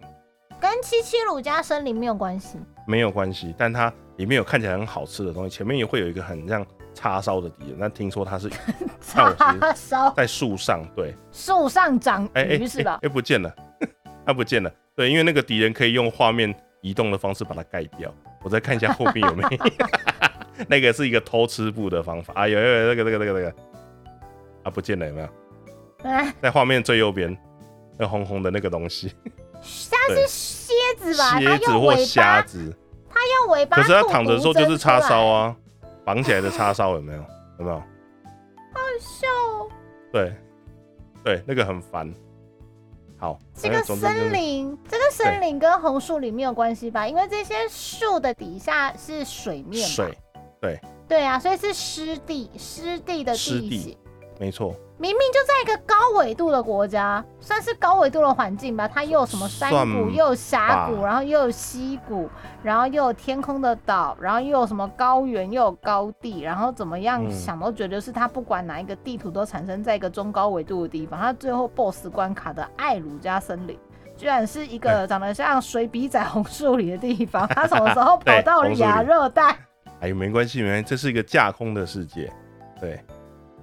[0.60, 3.54] 跟七七鲁加森林没有关系，没有关系。
[3.58, 8.48] 但它里面有看起来很好吃的东西，前面也会有一个很像叉烧的敌人，但听说它是
[9.02, 9.34] 叉
[9.74, 12.98] 烧在树上，对，树上长鱼是吧？
[13.02, 13.54] 哎，不见了，
[14.24, 14.72] 它 不见了。
[14.94, 18.14] 对，因为那个敌人可以用画面移动的方式把它盖掉。
[18.42, 19.50] 我再看一下后面有没有，
[20.68, 23.54] 那个是一个偷吃布的方法啊，有有有那个那个那个那个
[24.64, 25.28] 啊，不见了有没有？
[26.40, 27.36] 在画面最右边，
[27.98, 29.14] 那红红的那个东西，
[29.90, 31.38] 它是蝎子吧？
[31.38, 32.74] 蝎子或虾子，
[33.10, 33.76] 它用尾巴。
[33.76, 35.54] 可是它躺着的时候就是叉烧啊，
[36.04, 37.24] 绑起来的叉烧有没有？
[37.58, 37.76] 有没有？
[37.76, 39.26] 好笑。
[40.10, 40.34] 对
[41.22, 42.10] 对，那个很烦。
[43.20, 47.06] 好，这个森林，这个森林跟红树林没有关系吧？
[47.06, 50.16] 因为这些树的底下是水面，水，
[50.58, 53.98] 对，对啊，所以是湿地，湿地的地形，
[54.40, 54.74] 没错。
[54.96, 58.88] 明明就在一个高纬度的国家，算是高纬度的环境吧。
[58.88, 62.28] 它又有什么山谷，又有峡谷，然后又有溪谷，
[62.62, 71.20] 然后又有天空的岛，然后又有什么高原，又有高地，然后怎么样想都觉得是它不管哪一个地图都产生在一个中高纬度的地方。
[71.20, 73.78] 它最后 BOSS 关卡的艾鲁加森林，
[74.16, 77.46] 居然是一个长得像水笔仔红树林的地方。
[77.54, 79.54] 它什么时候跑到了亚热带？
[80.00, 82.32] 哎，没关系，没关系，这是一个架空的世界，
[82.80, 83.02] 对。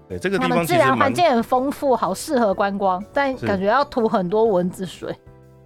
[0.08, 5.13] 对这个地方，自然环境很丰富，好适合观光，但感觉要涂很多蚊子水。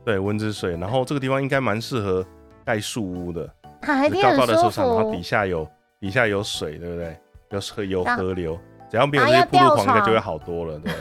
[0.03, 2.25] 对，蚊子水，然后这个地方应该蛮适合
[2.65, 3.47] 盖树屋的，
[3.81, 5.67] 还高高的树上，然后底下有
[5.99, 7.17] 底下有水，对不对？
[7.51, 8.57] 有河有河流，
[8.89, 10.91] 只要没有这些铺路狂，应该就会好多了，对。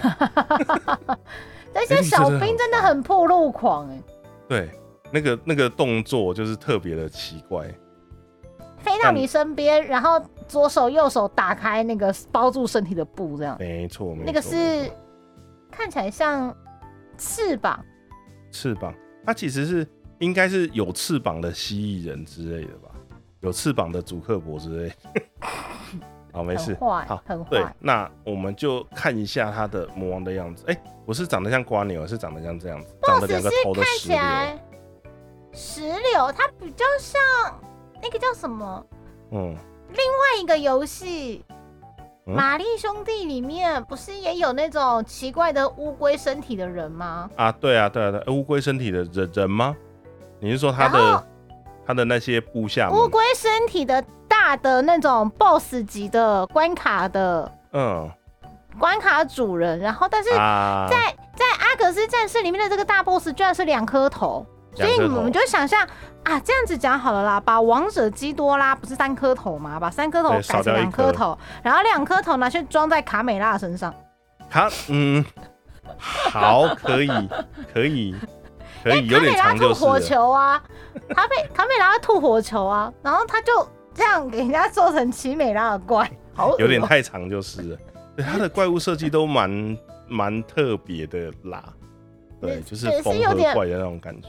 [1.72, 4.03] 这那些小兵真的很破路狂哎。
[4.48, 4.68] 对，
[5.12, 7.64] 那个那个动作就是特别的奇怪，
[8.79, 13.56] 飞到你身边，然后左手右手打开那个包住身体的布，这样。
[13.58, 14.90] 没错，那个是
[15.70, 16.54] 看起来像
[17.16, 17.82] 翅膀。
[18.50, 18.92] 翅膀，
[19.24, 19.86] 它其实是
[20.18, 22.90] 应该是有翅膀的蜥蜴人之类的吧？
[23.42, 24.92] 有翅膀的祖克伯之类。
[26.32, 26.76] 好，没事。
[26.80, 27.64] 好，很对。
[27.78, 30.64] 那我们就看一下它的魔王的样子。
[30.66, 34.18] 哎，不是长得像瓜牛，是长得像这样子，长得两个头的石榴。
[35.52, 37.20] 石榴，它比较像
[38.02, 38.86] 那个叫什么？
[39.30, 39.56] 嗯，
[39.92, 41.44] 另外一个游戏
[42.33, 47.29] 《玛丽兄弟》里面不是也有那种奇怪的乌龟身体的人吗？
[47.37, 49.76] 啊，对啊，对啊，对，乌龟身体的人人吗？
[50.38, 51.26] 你是说他的
[51.87, 52.90] 他的那些部下？
[52.90, 54.05] 乌龟身体的。
[54.31, 58.09] 大的那种 BOSS 级的关卡的，嗯，
[58.79, 65.87] 关卡主人，然后但是在在阿格斯战士里面的这个大 BOSS 居然是两颗头，所以我们就想象
[66.24, 69.78] 啊，这样子讲好了啦，把王者基多拉不是三颗头嘛？
[69.78, 73.94] 把三颗头改成两颗头，然后两颗头拿去装在卡美拉身上。
[74.48, 75.24] 卡，嗯，
[75.96, 77.09] 好，可以，
[77.72, 78.14] 可以，
[78.85, 79.85] 可以，有点长就是。
[79.85, 80.62] 火球啊，
[81.09, 83.68] 卡美卡美拉吐火球啊，然后他就。
[83.92, 87.78] 这样给人家做成奇美拉的怪，好有点太长就是了。
[88.16, 91.64] 对，它的怪物设计都蛮蛮特别的啦。
[92.40, 94.28] 对，就是缝合怪的那种感觉。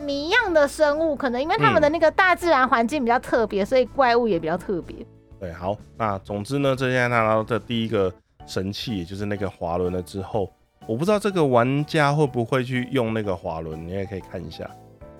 [0.00, 4.96] 谜样的生物，可能因为他们的那个大自然环境比较特别，所以怪物也比较特别。
[5.38, 8.12] 对，好，那总之呢，这现在拿到的第一个
[8.46, 10.52] 神器，也就是那个滑轮了之后，
[10.86, 14.68] 我不知道这个玩家会不会去用那个滑轮，你也可以看一下，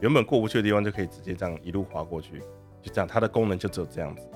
[0.01, 2.39] 原本过不去的地方就可以直接这样一路滑过去。
[2.83, 4.27] 就这样，它的功能就只有这样子。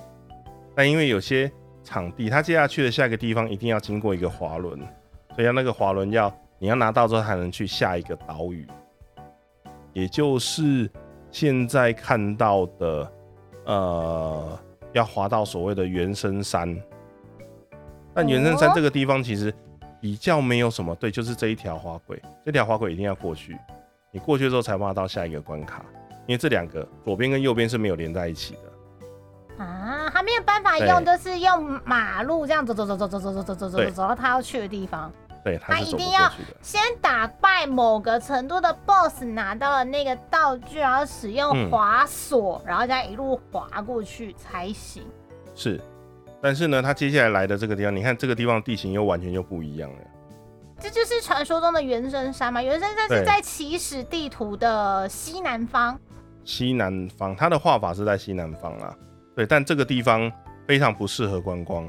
[0.75, 1.51] 但因为有些
[1.83, 4.79] 场地，它接下去的下一个地方一定要经过一个滑轮，
[5.35, 8.67] 所以要那个滑轮要你要拿到之后才能去下一个岛屿，
[9.95, 10.87] 也就是
[11.31, 13.11] 现在看到的，
[13.65, 14.59] 呃，
[14.91, 16.77] 要滑到所谓的原生山。
[18.13, 19.53] 但原生山这个地方其实
[20.01, 23.57] 比较没有什么，对，就是这一条滑轨，这条滑轨一定要过去，
[24.11, 25.83] 你过去之后才挖到下一个关卡。
[26.27, 35.09] 因为这两个左边跟右边是没有连在一起的啊，他没有办法用，就是用马路这样走走走走走走走走走走走到他要去的地方。
[35.45, 45.05] 对，他一定要先打败某个程度的 BOSS，拿到了那个道具，然后使用滑索，然后再一路滑过去才行。
[45.53, 45.79] 是，
[46.41, 49.97] 但是呢，他接下来来的这个地方，你看这个地方地形又完全又不一样了。
[50.79, 52.59] 这就是传说中的原生山嘛？
[52.59, 55.95] 原生山是在起始地图的西南方。
[56.43, 58.95] 西南方，它的画法是在西南方啊，
[59.35, 60.31] 对，但这个地方
[60.67, 61.87] 非常不适合观光，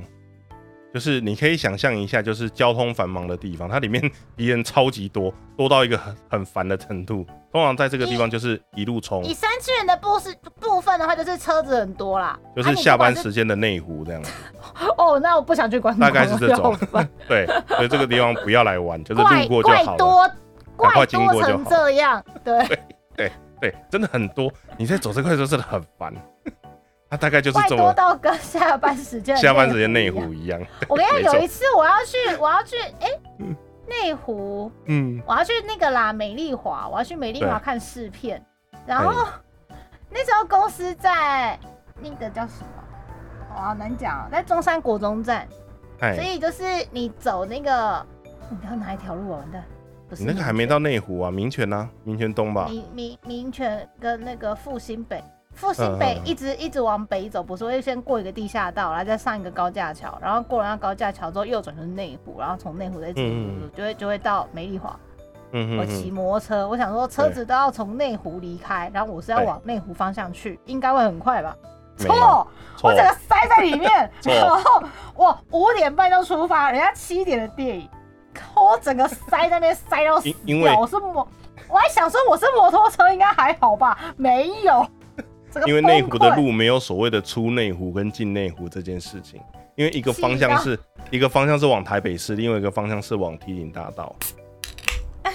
[0.97, 4.03] 就是你可以想象一下，就是交通繁忙的地方，它里面
[4.35, 7.23] 敌人超级多，多到一个很很烦的程度。
[7.53, 9.23] 通常在这个地方就是一路冲。
[9.23, 14.33] 以三次元的部是部分的话，就是车子很多啦，就是下班时间的内湖这样子。
[14.97, 16.11] 哦，那我不想去观光。
[16.11, 16.75] 大概是这种。
[17.29, 19.99] 对，所以这个地方不要来玩，就是路过就好了。
[19.99, 20.31] 怪多，
[20.77, 22.67] 怪多成这样，对
[23.15, 23.33] 对。
[23.61, 24.51] 对，真的很多。
[24.79, 26.11] 你在走这块的时候真的很烦。
[27.09, 30.61] 它大概就是这么多到跟下班时间下班时间内湖一样。
[30.89, 33.09] 我跟你讲， 有一次我要去，我要去，哎，
[33.87, 38.45] 内湖，嗯，我要去那个啦，美丽华，我要去美丽华看试片。
[38.85, 39.27] 然后
[40.11, 41.59] 那时候公司在
[42.01, 42.83] 那个叫什么？
[43.55, 45.47] 好难讲，在中山国中站。
[45.99, 48.05] 所以就是你走那个，
[48.51, 49.39] 你知道哪一条路啊？
[49.39, 49.65] 完蛋。
[50.19, 51.89] 你那个还没到内湖啊，民权啊？
[52.05, 52.67] 民权东吧？
[52.69, 55.25] 民民民权跟那个复兴北，
[55.57, 63.21] 复兴北一直一直往北走，不是会先过一个地下道，然后再上一个高架桥，然后过了那高架桥之后右转就是内湖，然后从内湖再走
[63.75, 64.95] 就会就会到美丽华。
[65.53, 71.57] 嗯我骑摩托车，我想说车子都要从内湖离开，然后我是要往内湖方向去，应该会很快吧？
[71.97, 72.47] 错，
[72.83, 74.83] 我整个塞在里面， 然后
[75.15, 77.89] 我五点半就出发，人家七点的电影。
[78.55, 81.27] 我整个塞在那边塞到死掉，我是摩，
[81.69, 84.87] 我还想说我是摩托车应该还好吧，没有。
[85.67, 89.41] 因为内湖的路没有所谓的出内湖跟进内湖这件事情，
[89.75, 90.79] 因为一个方向是
[91.11, 94.15] 一个方向是往台北市，另外一个方向是往梯顶大道，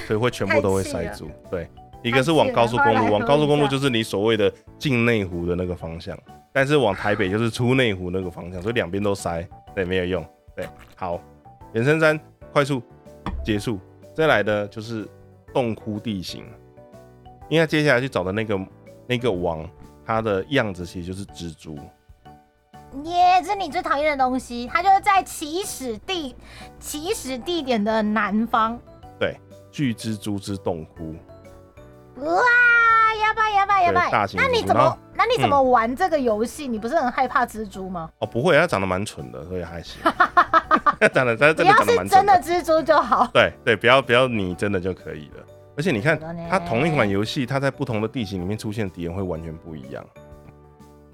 [0.08, 1.30] 所以会全部都会塞住。
[1.50, 1.68] 对，
[2.04, 6.18] 一个是往高速公路，往高速公路就是你所谓的进内湖的那个方向，
[6.54, 10.26] 但是往台北就是出内湖那个方向，所以两边都塞，对，没有用。
[10.56, 11.20] 对，好，
[11.74, 12.20] 延伸山。
[12.54, 12.84] 快速
[13.46, 13.80] 结束，
[14.14, 15.08] 再来的就是
[15.54, 16.44] 洞窟地形，
[17.48, 18.60] 因为接下来去找的那个
[19.08, 19.66] 那个王，
[20.14, 21.78] 它的样子其实就是蜘蛛。
[23.04, 26.36] 耶，这是你最讨厌的东西，它就是在起始地
[26.80, 28.78] 起始地点的南方。
[29.18, 29.40] 对
[29.72, 31.16] 巨蜘蛛之洞窟，
[32.18, 32.42] 哇，
[33.22, 34.28] 呀吧呀吧呀吧对大！
[34.28, 36.68] 型那你怎么那你怎么玩这个游戏？
[36.68, 38.10] 你不是很害怕蜘蛛吗？
[38.20, 40.02] 哦，不会，它长得蛮蠢的，所以还行。
[41.14, 42.34] 长得真的长得是真的蛮蠢的。
[42.42, 43.26] 蜘蛛就好。
[43.34, 45.46] 对对，不要不要你真的就可以了。
[45.76, 50.06] 而且你看它同一款游戏，它在不同的地形里面出现的敌人会完全不一样。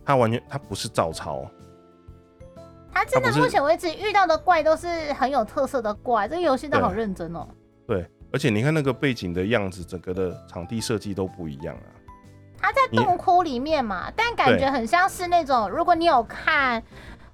[0.03, 1.45] 它完全它不是照抄，
[2.91, 7.47] 它真的目前为止遇到的怪都是很有特色的怪，这个游戏都好认真哦。
[7.85, 11.91] 对，而且你看那个背景的样子，整个的场地设计都不一样啊。
[12.59, 16.81] 它在洞窟里面嘛，但感觉很像是那种，如果你有看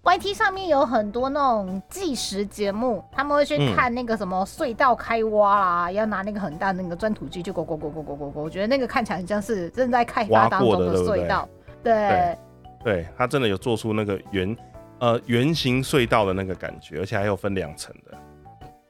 [0.04, 11.48] YT 上面有很多那种计时节目，他们会去嗯看那个什么隧道开挖啦，要拿那个很大的那个钻土机去勾勾勾勾勾勾勾，我觉得那个看起来很像是正在开发当中的隧道。
[11.82, 12.38] 对对
[12.84, 14.58] 对，它真的有做出那个圆
[15.00, 18.18] 呃圆形隧道的那个感觉，而且还有分两层的。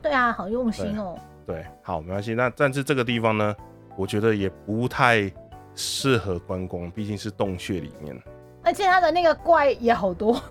[0.02, 1.16] 对啊，好用心哦。
[1.46, 2.34] 对，好，没关系。
[2.34, 3.56] 那但是这个地方呢，
[3.96, 5.32] 我觉得也不太
[5.76, 8.20] 适合观光，毕竟是洞穴里面，
[8.64, 10.42] 而且它的那个怪也好多，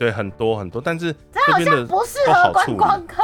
[0.00, 0.80] 对，很多很多。
[0.80, 3.22] 但是这边的不适合观光客。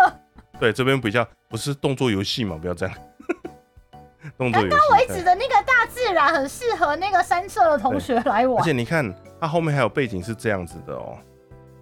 [0.61, 2.95] 对这边比较不是动作游戏嘛，不要这样。
[4.37, 4.77] 动作游戏。
[4.93, 8.63] 为止的那个大自然很适合那个山社的同学来玩而。
[8.63, 9.11] 且你看，
[9.41, 11.17] 它后面还有背景是这样子的哦，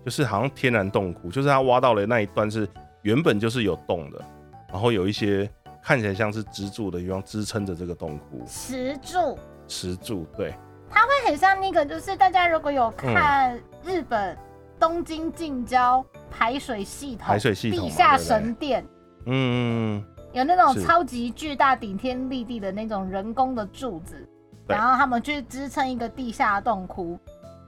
[0.05, 2.69] 就是好像天然洞窟，就是它挖到了那一段是
[3.03, 4.25] 原本就是有洞的，
[4.71, 5.51] 然后有一些
[5.83, 10.55] 看起来像是支柱的地方支撑着这个洞窟，石柱石柱，对，
[10.89, 14.37] 它会很像那个，就是大家如果有嗯看日本
[14.85, 18.85] 东京近郊排水系统、排水系统地下神殿，
[19.25, 24.29] 嗯，有那种超级巨大、顶天立地的那种人工的柱子，
[24.67, 27.19] 然后他们去支撑一个地下洞窟。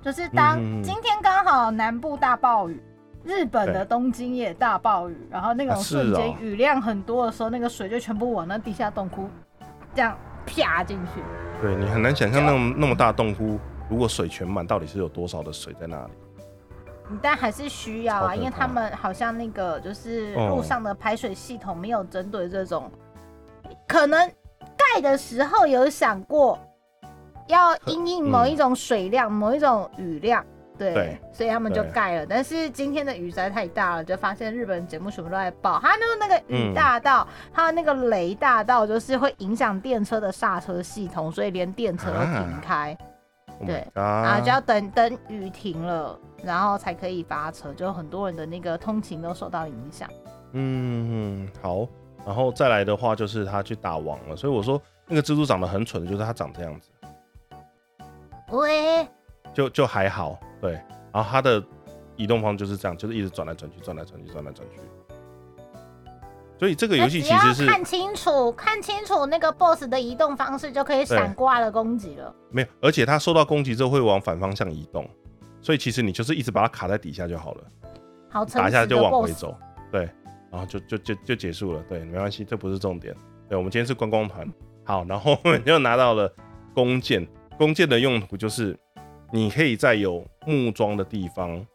[0.02, 2.82] 就是当今天刚好南部大暴雨，
[3.24, 9.26] 日本的东京也大暴雨，然后那种瞬间哦雨量很多的时候，那个水就全部往那地下洞窟
[9.94, 11.22] 这样啪进去。
[11.62, 16.12] 对你很难想象那么那么大洞窟，如果水全满，到底是有多少的水在那里？
[17.22, 20.48] 但还是需要啊，因为他们好像那个就是哦。
[20.56, 22.90] 路上的排水系统没有针对这种，
[23.86, 24.28] 可能
[24.76, 26.58] 盖的时候有想过
[27.46, 30.44] 要因应某一种水量、某一种雨量，
[30.76, 32.26] 对，对所以他们就盖了。
[32.26, 36.74] 但是今天的雨实在太大了，就发现日本节目全部都在报，它就是那个雨嗯。
[36.74, 42.98] 大到，它的那个雷大到，就是会影响电车的刹车系统，所以连电车都停啊开。
[43.58, 43.86] Oh 对。
[43.94, 50.08] 啊，就要等等雨停了，然后才可以发车，就很多人的那个通勤都受到影响。
[50.52, 51.86] 嗯，好，
[52.24, 56.90] 然后再来的话就是他去打王了，所以我说那个蜘蛛长得很蠢，就是他长这样子，
[58.50, 59.06] 喂，
[59.52, 60.72] 就就还好，对，
[61.12, 61.62] 然后他的
[62.16, 64.80] 移动方式就是这样，就是一直转来转去，转来转去，转来转去。
[66.58, 72.34] 所以这个游戏其实是看清楚，看清楚那个 BOSS 的移动方式，就可以闪过他的攻击了。
[72.48, 75.06] 没有，而且他受到攻击之后会往反方向移动，
[75.66, 77.64] 所以其实你就是一直把它卡在底下就好了，
[78.54, 79.52] 打一下就往回走，
[79.90, 80.08] 对，
[80.48, 83.12] 然后就就就就结束了，对，没关系，这不是重点。
[83.48, 84.48] 对，我们今天是观光团，
[84.84, 86.32] 好，然后我们就拿到了
[86.72, 87.26] 弓箭，
[87.58, 88.78] 弓箭的用途就是
[89.32, 91.66] 你可以在有木桩的地方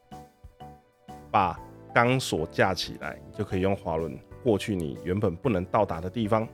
[1.29, 1.59] 把
[1.93, 6.47] 钢索架起来，你就可以用滑轮过去你原本不能到达的地方。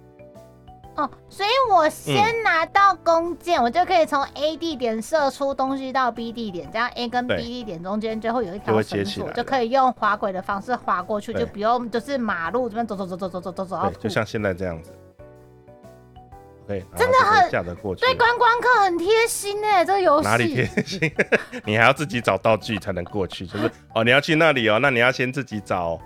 [0.97, 14.91] 哦，所以我嗯先拿到弓箭，我就可以从 A 地点射出东西到 B 地点，这样 A 跟 B 地点中间就会有一条绳索，就可以用滑轨的方式滑过去，就不用就是马路这边走走走走走走走走对，就像现在这样子。
[16.65, 18.01] OK，真的很架得过去。
[18.01, 20.99] 对观光客很贴心哎，这个游戏哪里贴心？
[21.63, 25.97] 你还要自己找道具才能过去，就是哦，你要去那里哦，那你要先自己找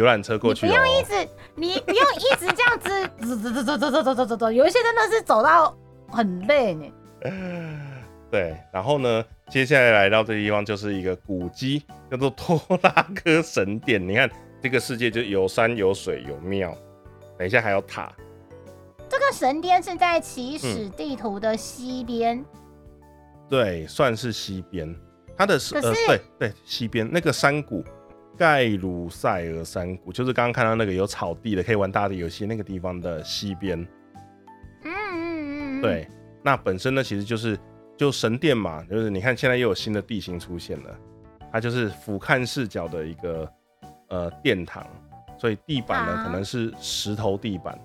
[0.00, 5.76] 游览车过去、不用一直，你不用一直这样子走走走走走走走走走走，有一些真的是走到
[6.08, 6.86] 很累呢。
[8.32, 14.08] 对，然后呢，接下来来到这个地方就是一个古迹，叫做托拉科神殿。
[14.08, 14.30] 你看
[14.62, 16.74] 这个世界就有山有水有庙，
[17.36, 18.10] 等一下还有塔。
[19.06, 22.42] 这个神殿是在起始嗯地图的西边，
[23.50, 24.96] 对，算是西边，
[25.36, 27.84] 它的是呃对对西边那个山谷。
[28.40, 33.78] 盖鲁塞尔山谷就是刚刚看到那个有草地的可以玩大地游戏那个地方的西边，
[34.82, 35.18] 嗯嗯
[35.74, 36.08] 嗯，嗯，对，
[36.42, 37.58] 那本身呢，其实就是
[37.98, 40.98] 就神殿嘛，就是你看现在又有新的地形出现了，
[41.52, 43.52] 它就是俯瞰视角的一个
[44.08, 44.86] 呃殿堂，
[45.36, 47.78] 所以地板呢啊可能是石头地板，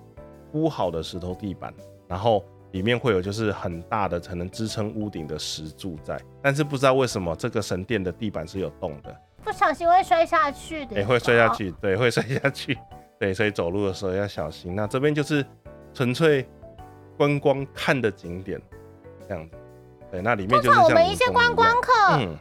[0.53, 1.73] 铺好的石头地板，
[2.07, 2.41] 然后
[2.71, 9.13] 里面会有就是很大的可能支撑屋顶的石柱在，但是不知道为什么这个神殿的地板是有洞的，
[9.45, 11.47] 不小心会摔下去的，也、会摔下。
[11.49, 12.75] 去，对，会摔下去，
[13.19, 14.75] 对，所以走路的时候要小心。
[14.75, 15.45] 那这边就是
[15.93, 16.45] 纯粹
[17.15, 18.59] 观光看的景点，
[19.29, 19.55] 这样子。
[20.11, 22.35] 对，那里面就是像我们一些观光客，嗯，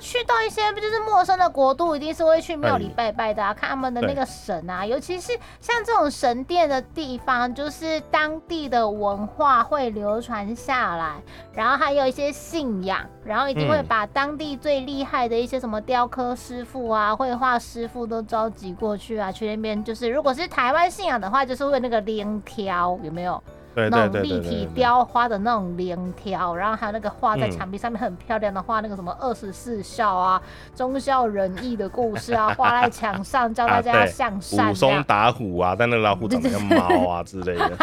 [0.00, 11.20] 去到一些不就是陌生的国度，一定是会去庙里哎拜拜的啊，看他们的那个神啊，尤其是像这种神殿的地方，就是当地的文化会流传下来，
[11.52, 23.42] 然后还有一些信仰，然后一定会嗯把当地最厉害的一些什么雕刻师傅啊、绘画师傅都召集过去啊，去那边就是如果是台湾信仰的话，就是会那个连挑有没有？
[23.74, 30.40] 对那种立体，雕花的那种连条，然后还有那个画在嗯墙壁上面很漂亮的画那个什么二十四孝啊、
[30.74, 35.02] 忠孝仁义的故事啊，画在墙上教大家要向善武松。
[35.04, 37.76] 打虎啊，但那个老虎长得像猫啊之类的。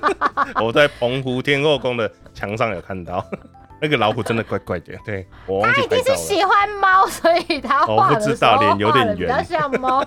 [0.62, 3.24] 我在澎湖天后宫的墙上有看到，
[3.80, 4.92] 那个老虎真的怪怪的。
[5.04, 10.04] 对我忘他一定是喜欢猫，所以他我画的时候脸有点画得比较像猫。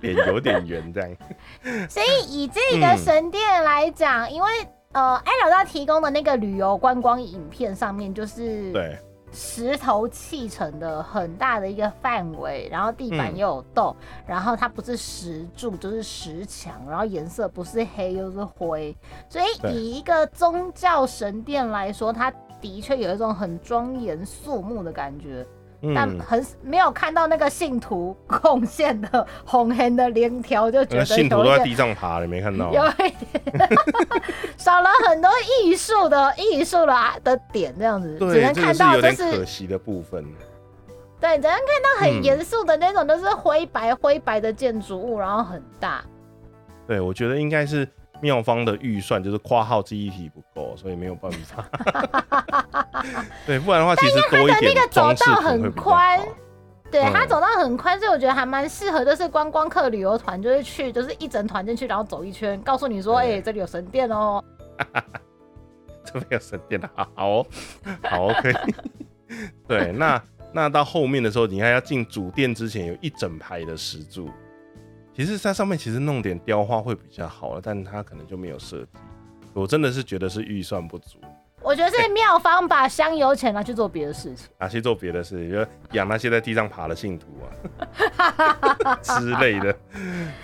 [0.00, 1.10] 脸有点圆这样。
[1.88, 2.98] 所以以这个嗯。
[2.98, 4.48] 神殿来讲，因为
[4.92, 8.96] 呃，艾老大提供的那个旅游观光影片上面就是对，
[9.30, 13.94] 石头砌成的很大的一个范围，然后地板嗯又有洞，
[14.26, 18.96] 然后它不是石柱就是石墙，然后颜色不是黑又是灰，
[19.28, 25.46] 所以以一个宗教神殿来说，它的确有一种很庄严肃穆的感觉，
[25.94, 32.72] 但嗯，很没有看到那个信徒贡献的红黑的链条，就觉得信徒都在地上爬，你没看到？
[32.72, 33.68] 有一点
[34.56, 35.30] 少了很多
[35.62, 40.24] 艺术的艺术的的点，这样子只，能看到就是点可惜的部分。
[41.20, 46.02] 对，只能看到很嗯严肃的那种，都是灰白灰白的建筑物，然后很大。
[46.86, 47.88] 对，我觉得应该是
[48.20, 51.64] 妙方的预算就是括号记忆体不够，所以没有办法。
[53.46, 56.20] 对，不然的话，其实多一它的那点个走装饰道很宽。
[56.90, 64.42] 对，嗯它走道很宽，所以我觉得还蛮适合，就是观光客旅游团，就是去，就是一整团进去，然后走一圈，告诉你说，哎、对这里有神殿哦。
[66.04, 67.46] 这边有神殿的，好好哦，
[68.04, 68.52] 好 OK。
[69.66, 74.30] 对，那那到后面的时候，你看要进主殿之前有一整排的石柱，
[75.16, 78.88] 其实在上面其实弄点雕花会比较好了，但它可能就没有设计。
[79.54, 81.18] 我真的是觉得是预算不足，
[81.62, 84.46] 我觉得是妙方把香油钱拿去做别的事情。
[84.58, 87.28] 拿去做别的事情，就养那些在地上爬的信徒
[88.84, 89.74] 啊 之类的。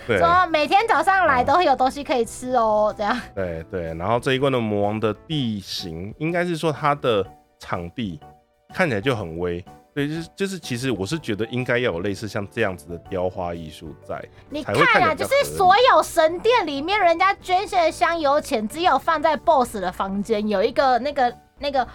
[0.07, 3.15] 对说每天早上来嗯都会有东西可以吃哦，这样。
[3.35, 7.23] 对对，然后这一关的魔王的地形，应该是说它的
[7.59, 8.19] 场地
[8.73, 9.63] 看起来就很微。
[9.93, 14.19] 对，就是就是，其实我是觉得应该要有类似像这样子的雕花艺术在，
[14.49, 21.87] 你看看啊，就是所有神殿里面，人家捐献的香油钱，只有放在 BOSS 的房间有一个那个那个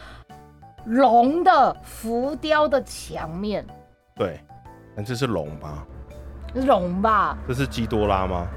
[0.85, 3.67] 龙的浮雕的墙面，
[4.15, 4.41] 对。
[4.95, 5.87] 那这是龙吧？
[6.55, 8.49] 龙吧，这是基多拉吗？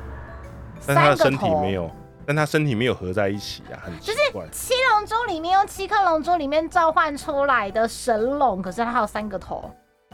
[0.87, 1.73] 但他的身体没。
[1.73, 1.87] 有，
[2.31, 4.47] 但他身体没有合在一起啊，很奇怪。
[4.53, 9.69] 七龙珠里面用七颗龙珠里面召唤出来的神龙，可是它有三个头。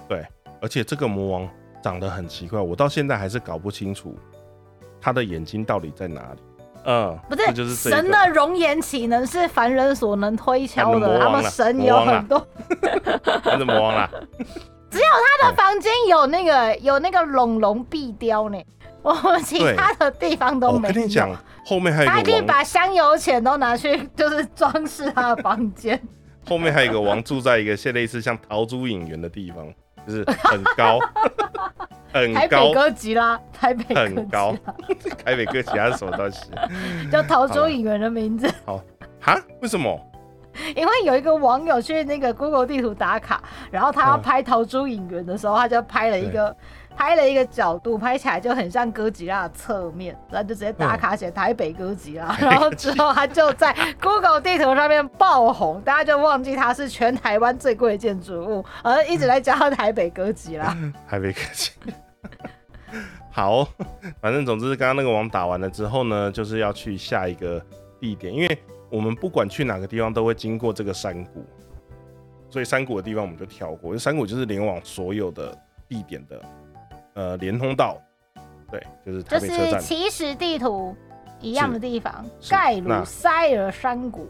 [0.09, 0.26] 对，
[0.59, 1.47] 而且这个魔王
[1.80, 4.18] 长得很奇怪，我到现在还是搞不清楚
[4.99, 6.41] 他的眼睛到底在哪里。
[6.86, 11.20] 嗯，不这就是是这一个神的容颜岂能是凡人所能推敲的？
[11.20, 12.47] 他们神有很多，
[13.45, 14.09] 那是魔王 啦。
[14.89, 18.57] 只有他的房间有那个有那个龙龙壁雕呢，
[19.08, 20.93] 我们其他的地方都没有。
[20.93, 21.30] 跟你讲，
[21.66, 25.99] 后面还有他还可以一个王，把香油钱都拿去，就是装饰他的房间。
[26.45, 29.68] 后面还有一个王住在一个现类似像桃珠影园的地方，
[30.08, 30.99] 就是很高，
[32.14, 36.49] 很台北高，哥吉拉，台北哥很高吉拉，台北哥其他是什么东西？
[37.12, 38.49] 叫桃珠影园的名字。
[38.66, 38.82] 好
[39.20, 39.38] 哈？
[39.62, 39.99] 为什么？
[40.76, 43.41] 因为有一个网友去那个 Google 地图打卡，
[43.72, 46.55] 然后他要嗯拍桃珠影园的时候，他就拍了一个
[46.95, 60.76] 拍了一个角度，拍起来就很像哥吉拉的侧面，然后就直接打卡写台北哥吉拉，然后之后他就在 Google 地图上面爆红，大家就忘记它是全台湾最贵的建筑物，而一直在叫它台北哥吉拉。
[61.08, 61.72] 台北客气。
[63.32, 63.68] 好，
[64.20, 67.62] 反正总之，刚刚那个网打完了之后呢，就是要去下一个
[67.99, 68.60] 地点，因为
[68.90, 71.46] 我们不管去哪个地方都会经过这个山谷，
[72.50, 75.58] 所以山谷的地方我们就跳过，山谷就是连往所有的
[75.88, 76.42] 地点的
[77.14, 77.98] 呃连通道，
[78.72, 79.82] 对，就是台就北车站。
[79.82, 80.96] 是起始地图
[81.42, 84.28] 一样的地方，盖鲁塞尔山谷。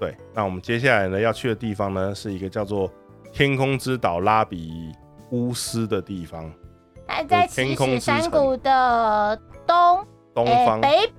[0.00, 2.90] 对，那我们接下来呢要去的地方呢，是一个叫做
[3.32, 4.92] 天空之岛拉比
[5.32, 6.50] 乌斯的地方，
[7.06, 11.12] 它在起始天空山谷的东东方、诶北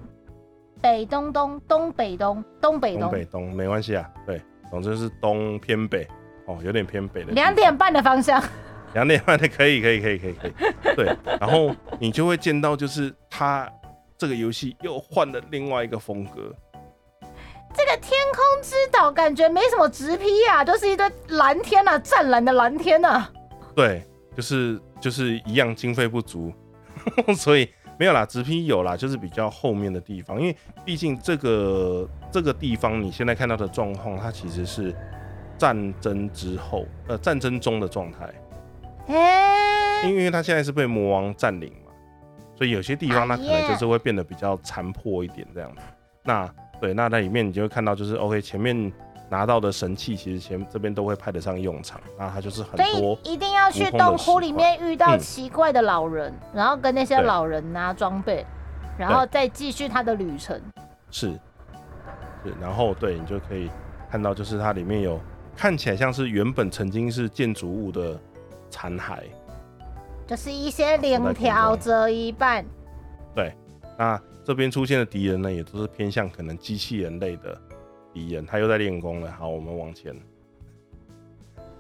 [0.82, 6.08] 北东东东北东东北东东北东，没关系啊，对，总之是东偏北，
[6.46, 7.32] 哦，有点偏北的。
[7.34, 8.42] 两点半的方向。
[8.94, 10.52] 两点半的可以，可以，可以，可以，可以。
[10.96, 13.72] 对， 然后你就会见到，就是它
[14.18, 16.54] 这个游戏又换了另外一个风格。
[17.72, 23.32] 这个天空之岛感觉没什么直批啊，就是一堆蓝天啊，湛蓝的蓝天啊。
[23.76, 24.04] 对，
[24.36, 26.52] 就是就是一样经费不足，
[27.38, 27.70] 所以
[28.00, 34.96] 没有啦，直批有啦，就是比较后面的地方，因为毕竟这个这个地方你现在看到的状况，它其实是
[35.58, 38.34] 战争之后，呃，战争中的状态。
[39.08, 41.92] 哎、因为它现在是被魔王占领嘛，
[42.56, 45.82] 所以有些地方它可能就是会变得比较残破一点这样子。
[46.24, 48.90] 那对，那在里面你就会看到，就是 OK 前面
[49.30, 52.02] 拿到的神器，其实前这边都会派得上用场。
[52.18, 55.20] 那它就是很所多以一定要去洞窟里面遇到嗯。
[55.20, 58.46] 奇怪的老人，然后跟那些老人拿装备，
[58.98, 60.60] 然后再继续他的旅程。
[61.12, 61.32] 是。
[62.44, 63.70] 是，然后对你就可以
[64.10, 65.20] 看到，就是它里面有
[65.56, 68.18] 看起来像是原本曾经是建筑物的
[68.70, 69.20] 残骸。
[70.26, 72.64] 就是一些零条折一半，
[73.36, 73.54] 对。
[73.98, 77.60] 那这边出现的敌人呢，也都是偏向可能机器人类的
[78.14, 78.46] 敌人。
[78.46, 79.32] 他又在练功了。
[79.32, 80.16] 好，我们往前。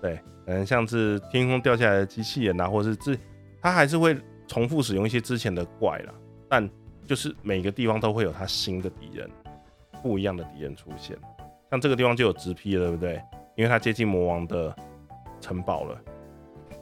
[0.01, 0.15] 对，
[0.45, 3.19] 可能像是天空掉下来的机器人啊，或者是之，
[3.61, 4.17] 他还是会
[4.47, 6.13] 重复使用一些之前的怪啦，
[6.47, 6.69] 但
[7.05, 9.29] 就是每个地方都会有他新的敌人，
[10.01, 11.17] 不一样的敌人出现。
[11.69, 13.21] 像这个地方就有直劈了，对不对？
[13.55, 14.73] 因为它接近魔王的
[15.41, 16.01] 城堡了。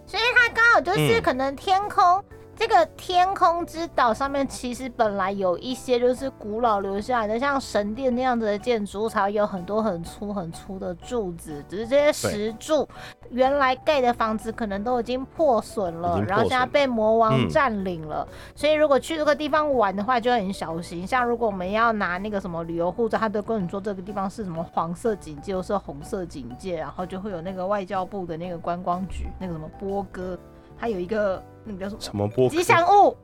[0.06, 2.24] 所以它刚好就是嗯可能天空、
[2.58, 12.88] 这个天空之岛上面，其实本来有一些就是古老留下来的，像神殿那样子的建筑物，才会有很多很粗很粗的柱子，只是这些石柱
[13.30, 17.48] 原来盖的房子可能都已经破损了，然后现在被魔王嗯。
[17.50, 21.08] 占领了，所以如果去这个地方玩的话，就很小心。
[21.08, 30.38] 像如果我们要拿那个什么旅游护照，他都跟你说这个地方是什么黄色警戒，又是红色警戒，然后就会有那个外交部的那个观光局那个什么波哥，
[30.80, 33.16] 它有一个那个叫什么什么波吉祥物，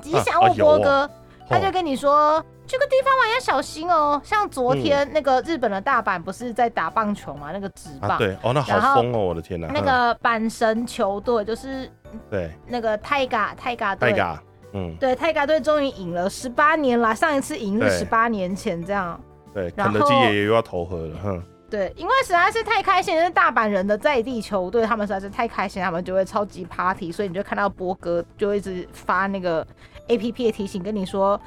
[0.00, 1.10] 吉祥物波哥，
[1.48, 2.44] 他就哦跟你说。
[2.64, 9.66] 这个地方玩要小心哦，像昨天那个日本的大阪不是在打棒球嘛，那个纸棒，啊，对哦，那好疯哦，我的天哪！
[9.66, 11.90] 嗯那个阪神球队就是
[12.30, 14.14] 对那个泰嘎泰嘎队，
[14.72, 19.20] 嗯，对，泰嘎队终于赢了，十八年来上一次赢是十八年前这样。
[19.52, 21.42] 对，肯德基后爷爷又要投河了，哼。
[21.72, 29.66] 对，因为实在是太开心，是大阪人的在地球队，他们实在是太开心，他们就会超级 party，所以你就看到波哥就一直发那个
[30.08, 31.40] A P P 的提醒，跟你说，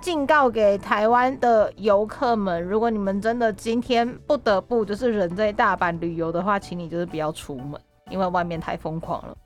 [0.00, 7.72] 警告给台湾的游客们，如果你们真的今天不得不就是人在大阪旅游的话，请你就是不要出门，
[8.08, 9.36] 因为外面太疯狂了。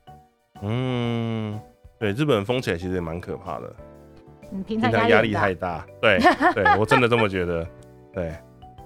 [0.61, 1.59] 嗯，
[1.99, 3.75] 对，日本人疯起来其实也蛮可怕的，
[4.51, 5.83] 你平平常压力力太大。
[5.99, 6.19] 对，
[6.53, 7.67] 对我真的这么觉得。
[8.13, 8.35] 对，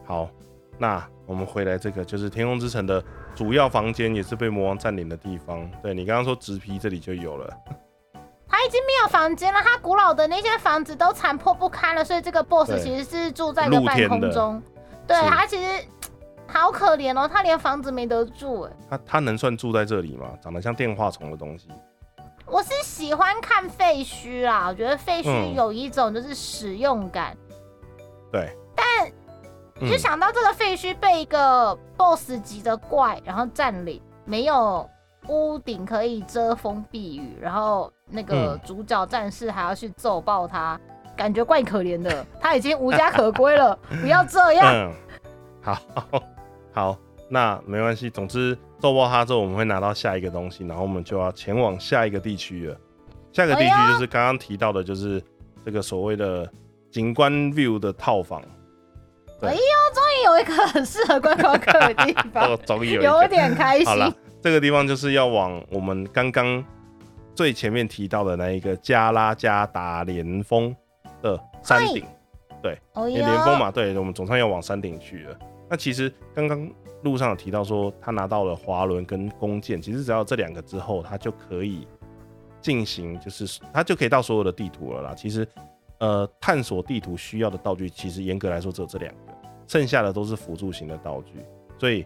[0.05, 0.29] 好，
[0.77, 3.01] 那我们回来这个就是天空之城的
[3.33, 5.65] 主要房间，也是被魔王占领的地方。
[5.81, 7.49] 对你刚刚说直皮这里就有了，
[8.49, 14.61] 他已经没有房间了，他古老的那些房子都残破不堪了，所以这个 boss 其实是住在一个半空中。
[15.07, 15.85] 对他其实
[16.47, 18.71] 好可怜哦，他连房子没得住哎。
[18.89, 20.33] 他他能算住在这里吗？
[20.43, 21.69] 长得像电话虫的东西。
[22.45, 27.37] 我是喜欢看废墟啦，我觉得废墟嗯有一种就是使用感，
[28.29, 28.85] 对，但
[29.81, 34.89] 嗯就想到这个废墟被一个 boss 级的怪然后占领，没有
[35.27, 40.79] 屋顶可以遮风避雨，然后那个嗯主角战士还要去揍爆他，
[41.15, 42.25] 感觉怪可怜的。
[42.39, 44.67] 他已经无家可归了，不要这样。
[44.73, 44.93] 嗯，
[45.61, 45.81] 好，
[46.73, 46.97] 好，
[47.29, 48.09] 那没关系。
[48.09, 52.77] 总之，揍爆他之后，我们会拿到下一个东西，然后我们就要前往下一个地区了。
[53.31, 55.23] 下一个地区就是刚刚提到的，就是
[55.65, 56.47] 这个所谓的
[56.91, 58.41] 景观 view 的套房。
[59.41, 59.59] 对哎呦，
[59.93, 63.27] 终于有一个很适合观光客的地方 哦，，终于有一有个。
[63.27, 66.63] 点开好了心。，这个地方就是要往我们刚刚
[67.35, 70.73] 最前面提到的那一个加拉加达连峰
[71.21, 72.03] 的山顶。
[72.93, 75.35] 哦欸连峰嘛，对，我们总算要往山顶去了。
[75.67, 76.69] 那其实刚刚
[77.01, 81.87] 路上有提到说，他拿到了滑轮跟弓箭，其实只要这两个之后，他就可以
[82.61, 85.15] 进行，就是他就可以到所有的地图了啦。
[85.15, 85.47] 其实，
[86.01, 89.33] 呃，探索地图需要的道具，其实严格来说只有这两个，
[89.67, 91.33] 剩下的都是辅助型的道具。
[91.77, 92.05] 所以，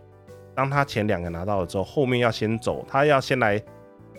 [0.53, 3.57] 当他前两个拿到了之后，后面要先走，他要先来，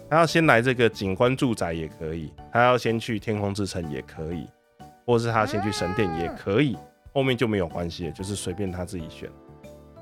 [0.09, 4.49] 他要先来这个景观住宅也可以，他要先去天空之城也可以，
[5.05, 6.75] 或者是他先去神殿也可以。
[7.13, 9.31] 后面就没有关系了，就是随便他自己选。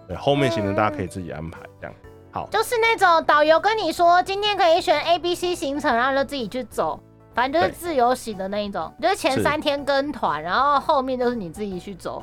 [0.07, 1.95] 对，后面行程大家可以自己安排，这样
[2.31, 2.49] 好。
[2.51, 7.01] 就是那种导游跟你说今天可以选 A、B、C 行程，然后就自己去走，
[7.35, 12.23] 反正就是自由行的那一种，就是前三天跟团，然后后面就是你自己去走，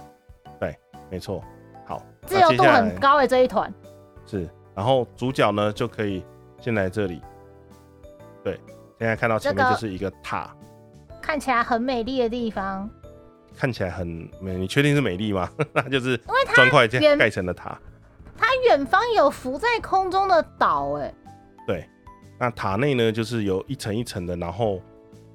[0.60, 0.76] 对
[1.10, 1.44] 没错，
[1.86, 3.72] 好，自由度很高的这一团。
[4.26, 6.24] 是，然后主角呢就可以
[6.62, 7.22] 先来这里。
[8.44, 8.58] 对，
[8.98, 10.56] 现在看到前面就是一个塔，
[11.22, 12.90] 看起来很美丽的地方，
[13.54, 14.08] 看起来很
[14.40, 15.50] 美，你确定是美丽吗？
[15.74, 17.78] 那就是因为它砖块这样盖成的塔。
[18.38, 21.14] 它远方有浮在空中的岛，哎，
[21.68, 21.88] 对，
[22.40, 24.82] 那塔内呢，就是有一层一层的，然后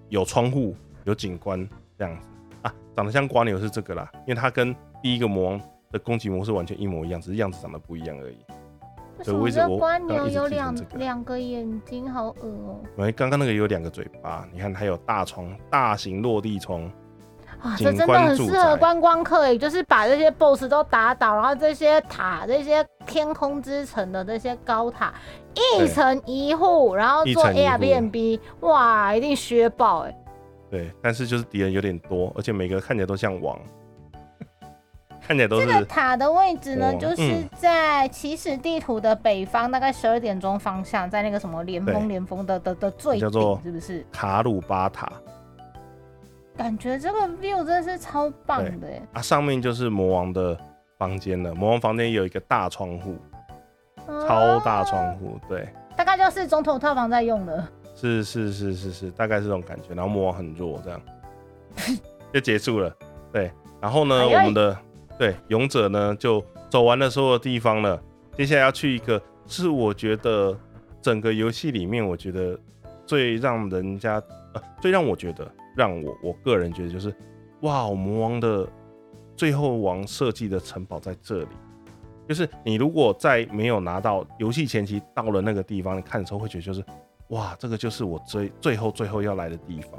[0.09, 2.29] 有窗户、有景观这样子
[2.63, 8.39] 啊，长得像瓜牛是这个啦，因为它跟第一个魔王的攻击模式完全一模一样，只是样子长得不一样而已。
[9.23, 16.91] 所以我一直什么这我刚瓜牛有两两个眼睛，好恶哦、喂，刚刚那个有两个嘴巴，你看它有大窗、大型落地窗，
[17.77, 25.13] 这真的很适合观光客诶，就是把这些 BOSS 都打倒，然后这些塔、这些天空之城的这些高塔
[25.55, 30.17] 一层一户，然后做 Airbnb，哇，一定削爆哎！
[30.71, 33.59] 对，但是就是敌人有点多，而且每个看起来都像王，
[35.27, 37.49] 看起来都是这个塔的位置呢，就是嗯。
[37.57, 44.07] 在起始地图的北方，大概十二点钟方向，在那个什么连峰对连峰的的的最叫做顶，是不是？
[44.13, 45.11] 卡鲁巴塔
[46.57, 49.03] 感觉这个 view 真的是超棒的哎！
[49.13, 50.59] 啊，上面就是魔王的
[50.99, 51.55] 房间了。
[51.55, 53.17] 魔王房间有一个大窗户，
[54.07, 57.69] 超大窗哦，户，对，大概就是总统套房在用的。
[57.95, 59.95] 是是是是是，大概是这种感觉。
[59.95, 61.01] 然后魔王很弱，这样
[62.33, 62.95] 就结束了。
[63.33, 63.51] 对，
[63.81, 64.77] 然后呢，哎我们的
[65.19, 68.01] 对勇者呢就走完了所有地方了，
[68.37, 70.59] 接下来要去一个是我觉得
[71.03, 72.59] 整个游戏里面，我觉得
[73.05, 74.23] 最让人家
[74.55, 77.15] 呃最让我觉得让我我个人觉得就是
[77.61, 78.67] 哇，魔王的
[79.37, 81.49] 最后王设计的城堡在这里。
[82.29, 86.83] 就是你如果在没有拿到游戏前期到了那个地方，你看的时候会觉得就是
[87.29, 89.93] 哇，这个就是我最最后最后要来的地方。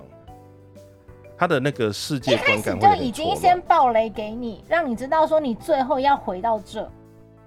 [1.38, 3.36] 他的那个世界观感就已经。
[3.36, 6.84] 先爆雷给你，让你知道说你最后要回到这。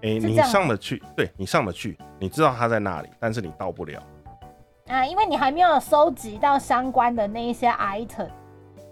[0.02, 4.00] 哎、你上得去，对你上得去，你知道他在那里，但是你到不了。
[4.90, 8.28] 啊，因为你还没有收集到相关的那一些 item，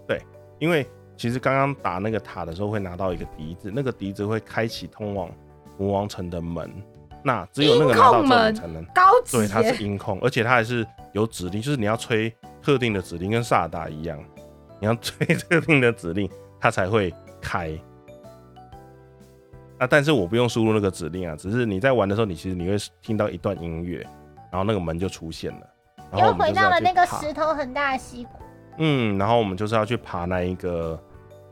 [0.07, 0.23] 对
[0.61, 0.87] 因为
[1.17, 5.29] 其实刚刚打那个塔的时候会拿到一个笛子，那个笛子会开启通往
[5.77, 6.71] 魔王城的门，
[7.25, 8.85] 那只有那个拿到之后音控门才能。
[8.95, 12.33] 高级对，它是音控，而且它还是有指令，就是你要吹
[12.63, 14.23] 特定的指令，跟萨达一样，
[14.81, 16.31] 你要吹特定的指令，
[16.61, 17.77] 它才会开。
[19.79, 23.99] 啊，但是我不用输入那个指令啊，只是你在玩的时候，你其实你会听到一段音乐，
[24.51, 25.68] 然后那个门就出现了，
[26.13, 28.31] 又回到了那个石头很大的溪谷。
[28.79, 30.99] 嗯，然后我们就是要去爬那一个，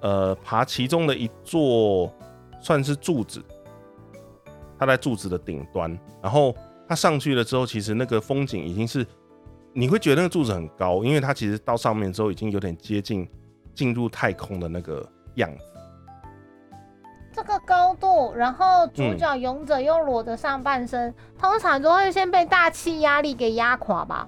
[0.01, 2.13] 呃，爬其中的一座
[2.61, 3.43] 算是柱子，
[4.79, 6.55] 它在柱子的顶端，然后
[6.89, 9.05] 它上去了之后，其实那个风景已经是
[9.73, 13.29] 你会觉得那个柱子很高，因为它其实到上面之后已经有点接近
[13.75, 15.05] 进入太空的那个
[15.35, 15.65] 样子。
[17.33, 24.27] 这个高度，然后主嗯角勇者又裸着上半身，通常都会先被大气压力给压垮吧？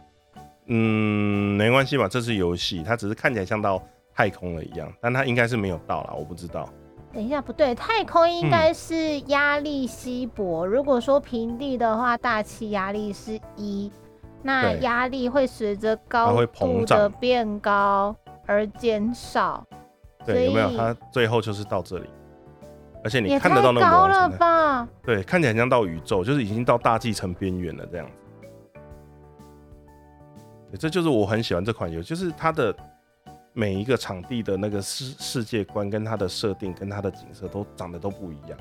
[0.68, 3.82] 嗯，没关系吧，这是游戏，它只是看起来像到
[4.14, 6.68] 太空了一样，但它应该是没有到啦，我不知道。
[7.10, 10.66] 等一下，不对，太空应该是压力稀薄。
[10.66, 13.90] 如果说平地的话，大气压力是一，
[14.42, 18.14] 那压力会随着它高会度的变高
[18.44, 19.66] 而减少。
[20.26, 20.76] 对，有没有？
[20.76, 22.10] 它最后就是到这里，
[23.02, 24.86] 而且你看得到那个太高了吧？
[25.02, 28.12] 对，看起来像到宇宙，就是已经到大气层边缘了这样子。
[30.70, 32.74] 对这就是我很喜欢这款游戏，就是它的
[33.52, 38.58] 每一个场地的那个世世界观跟它的设定跟它的景色都长得都不一样，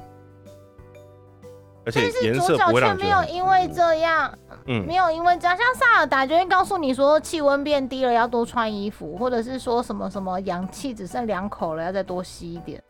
[1.86, 12.82] 而且颜色不会让却没有因为这样，嗯没有因为这样，像萨尔达就会告诉你说气温变低了要多穿衣服，或者是说什么什么氧气只剩两口了要再多吸一点。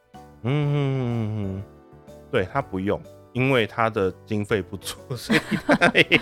[0.43, 1.63] 嗯嗯嗯嗯嗯，
[2.31, 3.01] 对他不用，
[3.33, 5.39] 因为他的经费不足，所以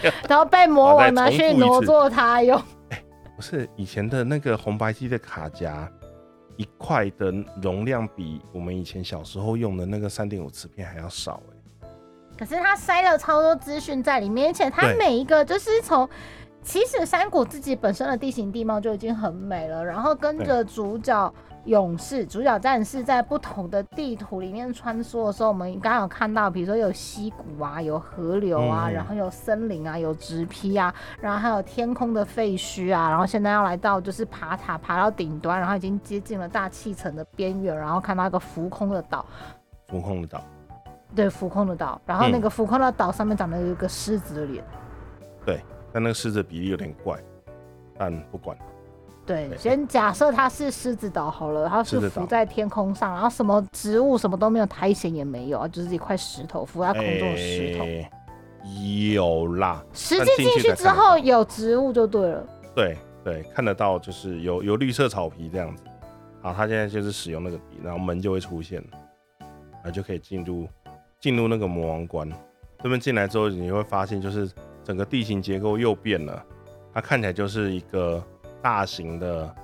[0.28, 2.60] 然后被魔王拿去挪作他用。
[3.36, 5.92] 不是以前的那个红白机的卡夹，
[6.58, 11.88] 一块的容量比我们以前小时候用的那个三点五磁片还要少哎、
[12.38, 16.10] 可是它塞了超多资讯在里面，而且它每一个就是从。
[16.68, 21.32] 其实山谷自己本身的地形地貌就已经很美了，然后跟着主角
[21.66, 39.26] 勇士、主角战士在不同的地图里面穿梭的时候，我们刚刚有看到，比如说有溪谷啊，有河流啊，嗯然后有森林啊，有直批啊，然后还有天空的废墟啊，然后现在要来到就是爬塔爬到顶端，然后已经接近了大气层的边缘，然后看到一个浮空的岛，
[39.88, 40.44] 浮空的岛，
[41.16, 42.42] 对，浮空的岛，然后那嗯。
[42.42, 44.64] 个浮空的岛上面长了一个狮子的脸。
[45.44, 45.62] 对
[45.92, 47.18] 但那个狮子比例有点怪，
[47.98, 48.56] 但不管，
[49.26, 57.84] 对，先假设它是狮子岛好了，它是浮在天空上，然后什么植物什么都没有，苔藓也没有啊，就是一块石头浮在空中的石头。
[57.84, 58.10] 欸
[59.14, 62.44] 有啦，实际进去之后有植物就对了。
[62.74, 65.84] 对对，看得到，就是有有绿色草皮这样子。
[66.42, 68.84] 好，他现在就是使用那个笔，然后门就会出现，
[69.40, 70.68] 然后就可以进入
[71.20, 72.28] 进入那个魔王关。
[72.82, 74.50] 这边进来之后，你会发现就是
[74.84, 76.44] 整个地形结构又变了，
[76.92, 78.24] 它看起来就是一个
[78.66, 79.56] 大型的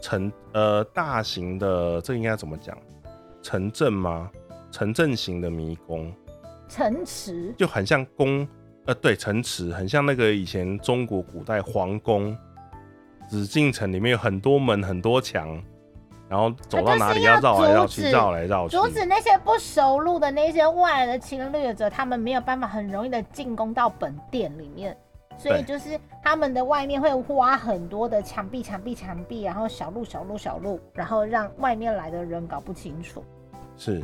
[0.00, 2.76] 城呃大型的这应该怎么讲？
[3.40, 4.28] 城镇吗？
[4.72, 6.12] 城镇型的迷宫，
[6.68, 8.44] 城池就很像宫
[8.86, 12.36] 呃对城池，很像那个以前中国古代皇宫
[13.30, 15.62] 紫禁城里面有很多门很多墙。
[16.28, 24.96] 然后走到哪里要绕来绕去，绕来绕去，阻止那些不熟路的那些外来的侵略者，他们没有办法很容易的进攻到本殿里面，
[25.38, 33.22] 所以就是他们的外面会挖很多的墙壁、墙壁、墙壁，然后小路、小路、小路，然后让外面来的人搞不清楚。
[33.76, 34.00] 是，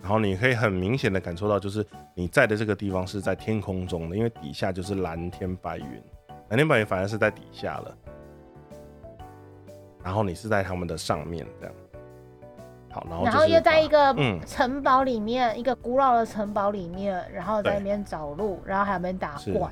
[0.00, 1.84] 然后你可以很明显的感受到，就是
[2.14, 6.02] 你在的这个地方是在天空中的，因为底下就是蓝天白云，
[6.48, 7.96] 蓝天白云反而是在底下了。
[10.04, 11.74] 然后你是在他们的上面这样，
[12.92, 14.14] 好，然后然后又在一个
[14.46, 19.68] 城堡里面，一个古老的城堡里面，然后在那边找路，然后还有边打怪。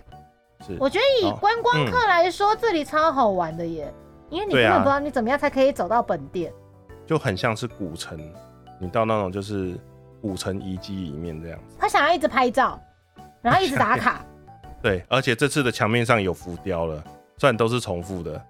[0.66, 3.92] 是，我觉得以观光客来说，这里超好玩的耶，
[4.30, 6.52] 因为你根本不知道你怎么样才可以走到本店，
[7.06, 8.18] 就很像是古城，
[8.80, 9.78] 你到那种就是
[10.20, 11.76] 古城遗迹里面这样子。
[11.78, 12.80] 他想要一直拍照，
[13.42, 14.24] 然后一直打卡。
[14.82, 17.02] 对，而且这次的墙面上有浮雕了，
[17.38, 18.40] 虽然都是重复的。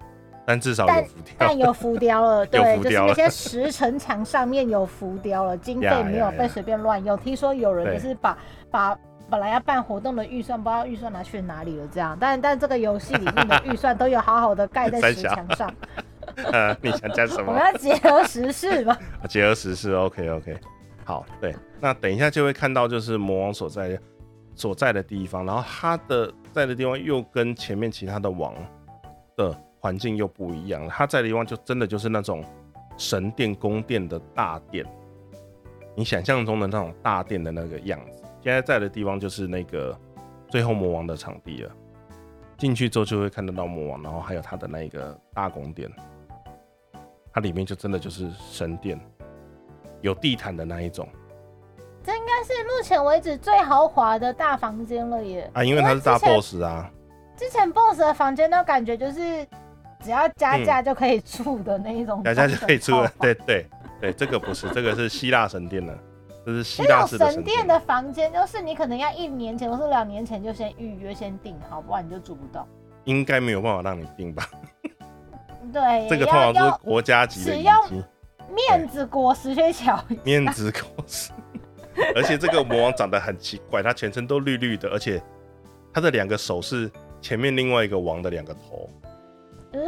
[0.46, 7.16] 但至少有浮雕，但有浮雕了， 对，就是那些石城墙上面有浮雕了，经费没有 被随便乱用。
[7.16, 8.36] 听说有人就是把
[8.70, 8.98] 把
[9.34, 12.16] 本来要办活动的预算，不知道预算拿去哪里了，这样。
[12.20, 15.74] 但但这个游戏里面的预算都有好好的盖在 石墙上。
[16.52, 17.48] 呃，你想讲什么？
[17.48, 18.96] 我们要结合时事嘛。
[19.28, 20.56] 结合时事，OK OK。
[21.04, 23.98] 好，对，那等一下就会看到就是魔王所在
[24.54, 28.54] 所在的地方，然后他的在的地方又跟前面其他的王
[29.36, 29.52] 的。
[29.80, 32.42] 环境又不一样，他在的地方就真的就是那种
[32.96, 34.82] 神殿、宫殿的大殿，
[35.94, 38.23] 你想象中的那种大殿的那个样子。
[38.44, 39.98] 现在在的地方就是那个
[40.48, 41.72] 最后魔王的场地了，
[42.58, 45.90] 进去之后就会看得到魔王，然后还有他的那个大宫殿，
[47.32, 49.00] 它里面就真的就是神殿，
[50.02, 51.08] 有地毯的那一种。
[52.02, 55.50] 这应该是目前为止最豪华的大房间了耶！
[55.54, 56.90] 啊，因为它是大 boss 啊。
[57.36, 59.46] 之前 boss 的房间都感觉就是。
[60.02, 63.10] 只要加价就可以住的那一种，加价就可以住了。
[63.18, 63.66] 对对
[64.02, 65.98] 对，这个不是，这个是希腊神殿的，
[66.44, 72.66] 这是希腊式神殿的房间，就是你可能要一年前或是两年前就先预约、先订好，不然你就住不到。
[73.04, 74.48] 应该没有办法让你订吧？
[75.72, 77.72] 对，这个通常是国家级的使用
[78.54, 81.30] 面子果实去巧面子果实，
[82.14, 85.22] 而且这个魔王长得很奇怪，他全身都绿绿的，而且
[85.92, 86.90] 他的两个手是
[87.20, 88.90] 前面另外一个王的两个头。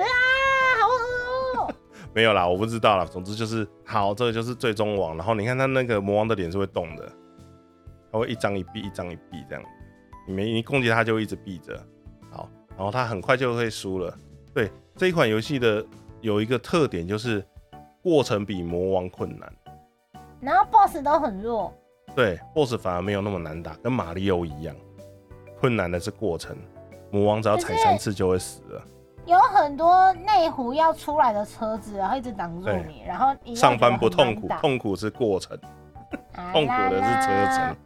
[2.17, 3.05] 没有啦，我不知道啦。
[3.05, 5.19] 总之就是好，这个就是最终王。
[5.19, 7.07] 然后你看他那个魔王的脸是会动的，
[8.11, 9.63] 他会一张一闭，一张一闭这样。
[10.27, 11.79] 你没你攻击他就一直闭着，
[12.31, 14.17] 好，然后他很快就会输了。
[14.55, 15.85] 对这一款游戏的
[16.23, 17.45] 有一个特点就是
[18.03, 19.53] 过程比魔王困难，
[20.41, 21.71] 然后 BOSS 都很弱。
[22.15, 24.75] 对，BOSS 反而没有那么难打，跟马里奥一样。
[25.61, 26.57] 困难的是过程，
[27.11, 28.83] 魔王只要踩三次就会死了。
[29.27, 35.59] 有很多内湖要出来的车子，然后一直挡住你，然后上班不痛苦，痛苦是过程，
[36.53, 37.77] 痛苦的是车程。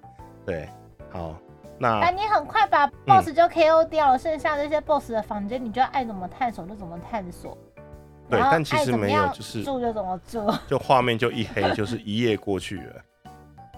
[0.45, 0.69] 对，
[1.11, 1.35] 好，
[1.79, 7.57] 那但你很快把 boss 就 KO 掉了，剩下这些 boss 的房间，你就爱怎么探索就怎么探索。
[8.29, 12.95] 对，但其实没有，就是住就怎么住， 就画面就一黑，就是一夜过去了。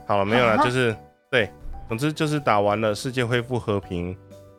[0.04, 0.94] 好了，没有了，就是
[1.30, 1.48] 对，
[1.88, 4.16] 总之就是打完了，世界恢复和平，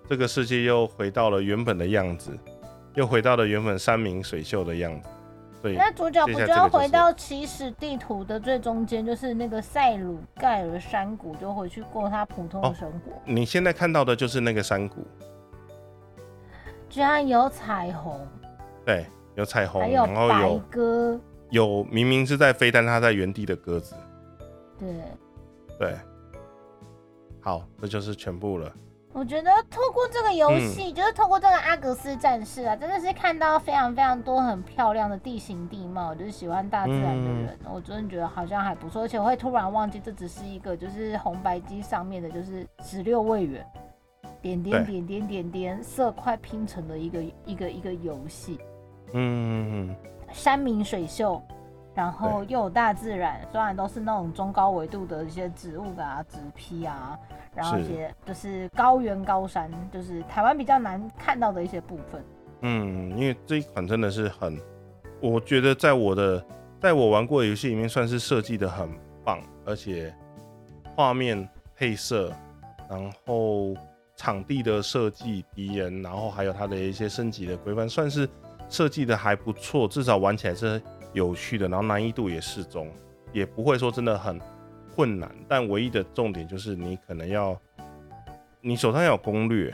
[0.08, 2.32] 这个世界又回到了原本的样子。
[2.96, 5.10] 又回到了原本山明水秀的样子，
[5.62, 5.76] 对。
[5.76, 13.12] 那主角不就要回到起始地图的最中间，就是那个塞鲁盖尔山谷，就回去过他普通的生活。
[13.26, 15.08] 你现在看到的就是那个山谷，
[16.88, 18.20] 居然有彩虹，
[18.86, 21.20] 对，有彩虹，然后有鸽，
[21.50, 23.96] 有明明是在飞，但它在原地的鸽子，
[24.78, 24.90] 对，
[25.80, 25.96] 对，
[27.42, 28.72] 好，这就是全部了。
[29.14, 36.16] 我觉得透过这个游戏，就是透过这个阿格斯战士啊，真的是看到非常非常多很漂亮的地形地貌。
[36.16, 43.66] 就是喜欢大自然的人，我真的觉得好像还不错，而且我会突然忘记这只是一个就是红白机上面的，就是十六位元，
[44.42, 48.60] 点点点点点点色块拼成的一个一个一个游戏。
[49.14, 49.96] 嗯，
[50.32, 51.40] 山明水秀。
[51.96, 57.18] 然后又有大自然，虽然都是那种中高纬度的一些植物啊、植批啊，
[57.56, 62.24] 然后一些就是高原高山，就是台湾比较难看到的一些部分。
[62.62, 64.60] 嗯，因为这一款真的是很，
[65.22, 66.44] 我觉得在我的
[66.82, 68.90] 在我玩过的游戏里面算是设计的很
[69.24, 70.14] 棒，而且
[70.96, 72.32] 画面、配色，
[72.90, 73.76] 然后
[74.16, 78.28] 场地的设计、敌人，然后还有它的一些升级的规范，算是
[78.70, 80.82] 设计的还不错，至少玩起来是
[81.14, 82.90] 有趣的，然后难易度也适中，
[83.32, 84.40] 也不会说真的很
[84.96, 85.30] 困难。
[85.48, 87.56] 但唯一的重点就是你可能要，
[88.62, 89.74] 你手上要有攻略，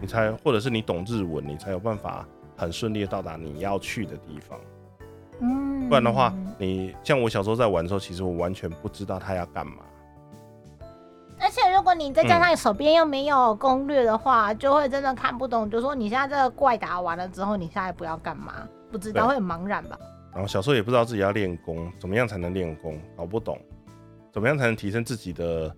[0.00, 4.58] 你才或者是你懂日文，你才有办法很顺利的到达你要去的地方。
[5.40, 9.78] 嗯，不然的话，你像我小时候在玩的时候，其实我完全不知道他要干嘛。
[11.40, 15.68] 而且如果你再加上你手边又没有攻略的话，就会真的看不懂。
[15.68, 18.68] 就说你现在这个怪打完了之后，你下一步要干嘛？
[18.92, 19.98] 不知道，会很茫然吧？
[20.32, 23.58] 然后小时候也不知道自己要练功，怎么样才能练功，搞不懂，
[24.30, 25.76] 怎么样才能提升自己的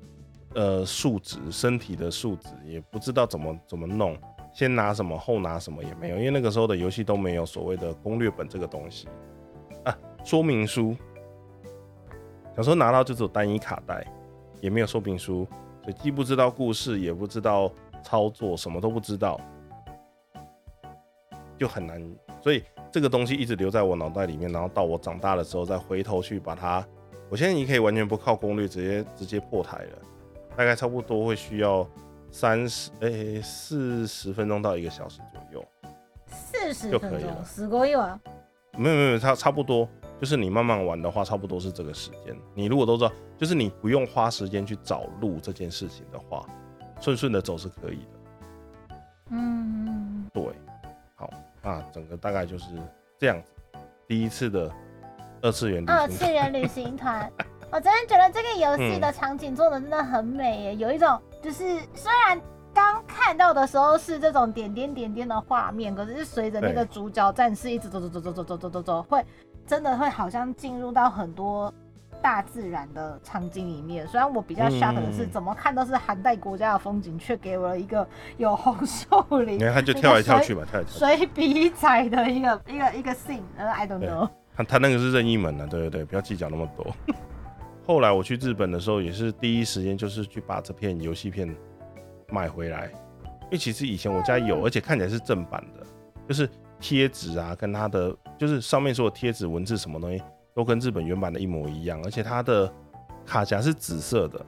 [0.55, 4.19] 呃素质，身体的素质，也不知道怎么怎么弄，
[4.53, 9.09] 先拿什么后拿什么也没有，因为那个时候的游戏都没有所谓的攻略本这个东西。
[9.85, 10.97] 啊，说明书，
[12.57, 14.05] 小时候拿到就只有单一卡带，
[14.61, 15.47] 也没有说明书，
[15.83, 17.71] 所以既不知道故事，也不知道
[18.03, 19.41] 操作，什么都不知道，
[21.59, 22.01] 就很难，
[22.41, 22.63] 所以
[22.95, 26.87] 这个东西一直留在我脑袋里面，然后到我长大的时候再回头去把它，
[27.29, 29.99] 我现在已经可以完全不靠攻略，直接直接破台了，
[30.57, 31.85] 大概差不多会需要
[32.31, 35.65] 三十诶四十分钟到一个小时左右，
[36.29, 38.21] 四十分钟，就可以了死过一晚。
[38.79, 39.89] 没有没有差差不多，
[40.21, 42.33] 就是你慢慢玩的话，差不多是这个时间。
[42.55, 46.47] 你如果都知道，就是你不用花时间去找路这件事情的话，
[47.01, 48.97] 顺顺的走是可以的。
[49.31, 49.94] 嗯，对，
[51.65, 52.67] 好，那整个大概就是
[53.19, 53.51] 这样子。
[54.07, 54.71] 第一次的
[55.43, 57.29] 二次元旅二次元旅行团，
[57.73, 62.41] 我真的觉得这个游戏嗯的场景做的真的很美耶，有一种就是虽然。
[62.77, 69.25] 刚看到的时候是这种点点点点的画面，可是随着那个主角战士一直走走走走走走走走走，会
[69.65, 71.73] 真的会好像进入到很多
[72.25, 74.09] 大自然的场景里面。
[74.09, 78.09] 虽然我比较 shock 的是，嗯怎么看都是寒带国家的风景，却给我了一个
[78.39, 79.07] 有红树
[79.41, 80.99] 林你、看他就跳来跳去吧，跳来跳去。
[80.99, 84.31] 水笔彩的一个一个一个 scene，呃，I don't know。
[84.57, 86.97] 他他那个是任意门啊，对对对，不要计较那么多。
[87.87, 91.55] 后来我去日本的时候，也是第一时间就是去把这片游戏片
[92.31, 92.87] 买回来，
[93.43, 95.87] 因为其实以前我家有，而且看起来是正版的，
[96.27, 96.49] 就是
[96.81, 100.23] 贴纸啊，跟它的就是上面所有贴纸文字什么东西
[100.55, 102.73] 都跟日本原版的一模一样，而且它的
[103.27, 104.47] 卡夹是紫色的，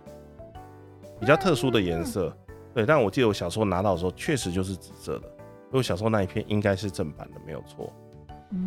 [1.19, 2.35] 比较特殊的颜色。
[2.73, 7.93] 对，但我记得我小时候拿到的时候确实就是紫色的，所以我小时候那一片应该是正版的，没有错。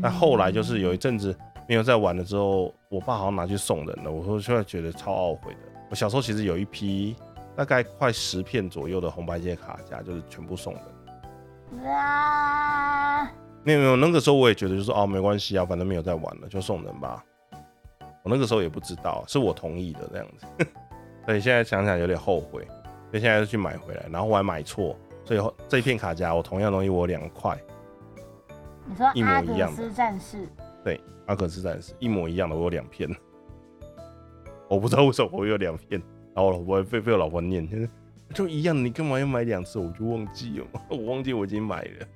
[0.02, 1.34] 那后来就是有一阵子
[1.68, 5.60] 没有在玩了之后，我爸好像拿去送人了，我说现在觉得超懊悔的。
[5.90, 7.16] 我小时候其实有一批
[7.56, 11.84] 大概快十片左右的红白机卡夹，就是全部送人。
[11.84, 13.32] 哇，
[13.64, 17.24] 没有没有，那个时候我也觉得就是哦没关系啊，反正没有在玩了，就送人吧。
[18.30, 20.46] 我那个时候也不知道，是我同意的这样子，
[21.26, 22.64] 所以现在想想有点后悔，
[23.10, 27.58] 所以现在就去买回来，然后我还买错，所以后这一片卡夹我同样东西我两块，
[28.86, 30.48] 你说一模阿一样的格斯战士，
[30.84, 33.10] 对，阿克斯战士一模一样的，我有两片，
[34.70, 36.00] 我不知道为什么我有两片，
[36.36, 37.90] 然后我老婆被被我老婆念，就 是
[38.32, 39.80] 就一样，你干嘛要买两次？
[39.80, 42.08] 我就忘记了， 我忘记我已经买了。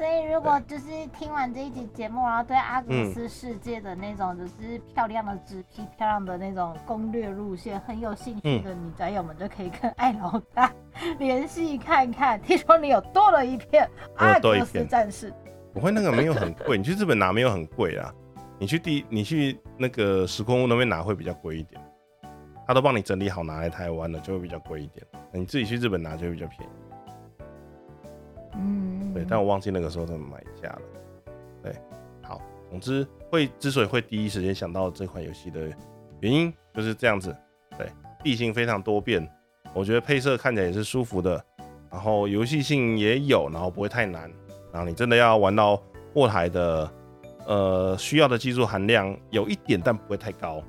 [0.00, 10.72] 所以如果就是听完这一集节目，然后对阿格嗯斯世界的那种就是漂亮的纸皮、漂亮的那种攻略路线很有兴趣的女宅友们，就可以跟艾老大
[11.18, 12.40] 联系看看。
[12.40, 13.86] 听说你有多了一片
[14.16, 15.30] 阿格斯战士，
[15.74, 18.10] 不会，那个没有很贵，你去日本拿没有很贵啊，
[18.58, 21.78] 你去第你去那个时空屋那边拿会比较贵一点，
[22.66, 25.06] 他都帮你整理好拿来台湾了，就会比较贵一点。
[25.30, 26.89] 你自己去日本拿就会比较便宜。
[28.54, 30.82] 嗯，对，但我忘记那个时候怎么买价了。
[31.62, 31.74] 对，
[32.22, 32.40] 好，
[32.70, 35.68] 总之会之所以会第一时间想到这款游戏的
[36.20, 37.34] 原因就是这样子。
[37.78, 37.88] 对，
[38.22, 39.26] 地形非常多变，
[39.72, 41.42] 我觉得配色看起来也是舒服的，
[41.90, 44.30] 然后游戏性也有，然后不会太难。
[44.72, 45.82] 然后你真的要玩到
[46.12, 46.92] 过台的，
[47.46, 50.62] 呃，需要的技术含量有一点，但不会太高。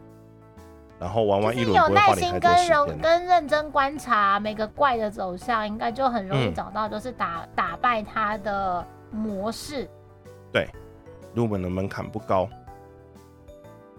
[1.01, 2.77] 然后玩完一轮就是有耐不会花你太心跟多时间。
[2.77, 9.89] 容跟认真观察每个怪的走向，应该就很容易嗯找到，就是打、打败它的模式。
[10.51, 10.69] 对
[11.33, 12.47] 入门的门槛不高，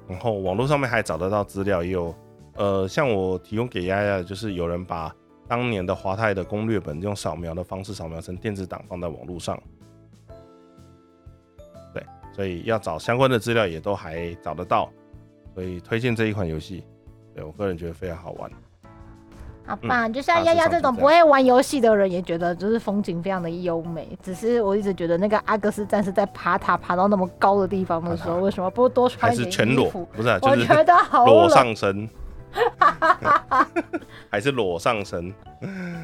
[0.06, 2.14] 然后网络上面还找得到资料，也有
[2.54, 5.12] 呃，像我提供给丫丫的，就是有人把
[5.48, 9.60] 当年的华泰的攻略本用扫描的方式扫描成电子档放在网络上，
[11.92, 14.88] 对，所以要找相关的资料也都还找得到，
[15.52, 16.84] 所以推荐这一款游戏，
[17.34, 18.50] 对我个人觉得非常好玩。
[19.64, 20.12] 好棒！
[20.12, 24.18] 就像丫丫这种不会玩游戏的人，也觉得就是风景非常的优美。
[24.20, 30.04] 只是我一直觉得那个阿格斯战士在爬塔爬到那么高的地方的时候，为什么不多穿还一点是全裸衣服？？
[30.12, 31.48] 不是、啊，就是我觉得好裸。
[31.48, 32.10] 上身，
[34.28, 35.32] 还是裸上身？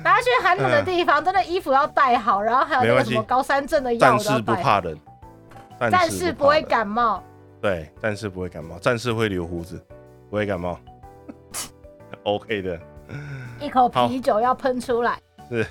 [0.05, 4.41] 大家去寒冷的地方，真的衣服要带好，然后还有那个什么高山症的药战士。
[4.41, 4.97] 不怕冷，
[5.91, 7.21] 战士不会感冒。
[7.61, 9.85] 对，战士不会感冒，战士会留胡子，
[10.31, 10.79] 不会感冒
[12.25, 12.81] OK 的。
[13.61, 15.19] 一口啤酒要喷出来。
[15.51, 15.67] 是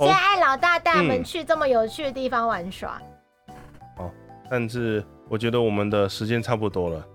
[0.00, 3.00] 现在爱老大带我们嗯去这么有趣的地方玩耍，
[4.50, 7.06] 但是我觉得我们的时间差不多了，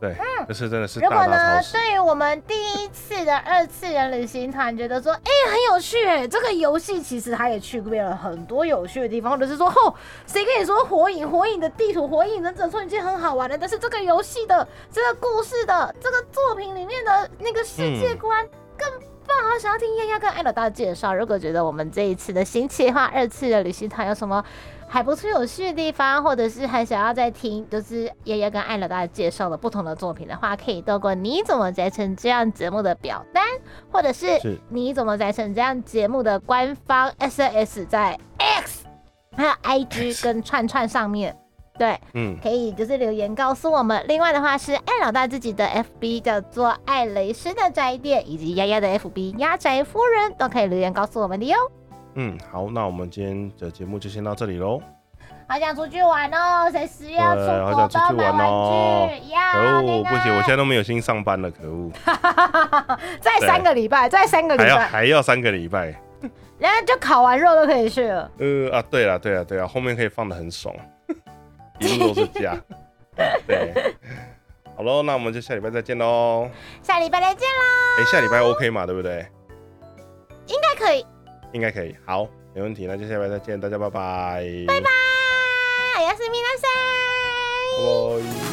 [0.00, 0.14] 对，
[0.46, 1.60] 这是真的是嗯如果呢。
[1.72, 9.94] 对于我们第一次的二次元旅行团，觉得说，哎、很有趣，哎，这个游戏其实他也去遍了很多有趣的地方，或者是说，吼，
[10.26, 18.90] 谁跟你说火影，火影的地图，火影忍者村已经很好玩了，但是这个游戏的这个故事的这个作品里面的那个世界观更
[19.26, 19.36] 棒。
[19.50, 21.14] 好想要听丫丫跟艾老大介绍。
[21.14, 24.44] 如果觉得我们这一次的新企划二次的旅行团有什么
[24.88, 33.44] 还不错有趣的地方，或者是还想要再听，就是爷爷跟艾老大介绍的不同的作品的话，可以透过你怎么宅成这样节目的表单，
[33.90, 38.84] 或者是是你怎么宅成这样节目的官方 SNS 在 X
[39.36, 41.36] 还有 IG 跟串串上面。
[41.76, 44.04] 对，嗯，可以就是留言告诉我们。
[44.06, 51.56] 另外的话是艾老大自己的 FB 叫做艾雷斯的宅店，以及丫丫的 FB 丫宅夫人都可以留言告诉我们的哟。
[52.14, 54.80] 嗯，好，那我们今天的节目就先到这里喽。
[55.46, 59.08] 好想出去玩哦，随时要出对好国想出去玩帮买玩哦
[59.52, 61.90] 可恶，不行，我现在都没有心上班了，可恶，
[63.20, 65.94] 再三个礼拜，再三个礼还要拜，还要三个礼拜。
[66.58, 68.30] 然后就烤完肉都可以去了。
[68.38, 70.74] 呃啊，对了对了对了，后面可以放的很爽，
[71.80, 72.56] 一路都是假。
[73.46, 73.94] 对，
[74.74, 76.48] 好喽，那我们就下礼拜再见喽。
[76.80, 79.26] 下礼拜再见喽，哎、下礼拜 OK 嘛，对不对？
[80.46, 81.04] 应该可以。
[81.53, 81.95] 应该可以。
[82.05, 84.43] 好，没问题，那就下礼拜再见，大家拜拜。
[84.67, 84.89] 拜拜，
[85.99, 86.67] おやすみなさ
[87.77, 87.81] い。
[87.81, 88.52] 拜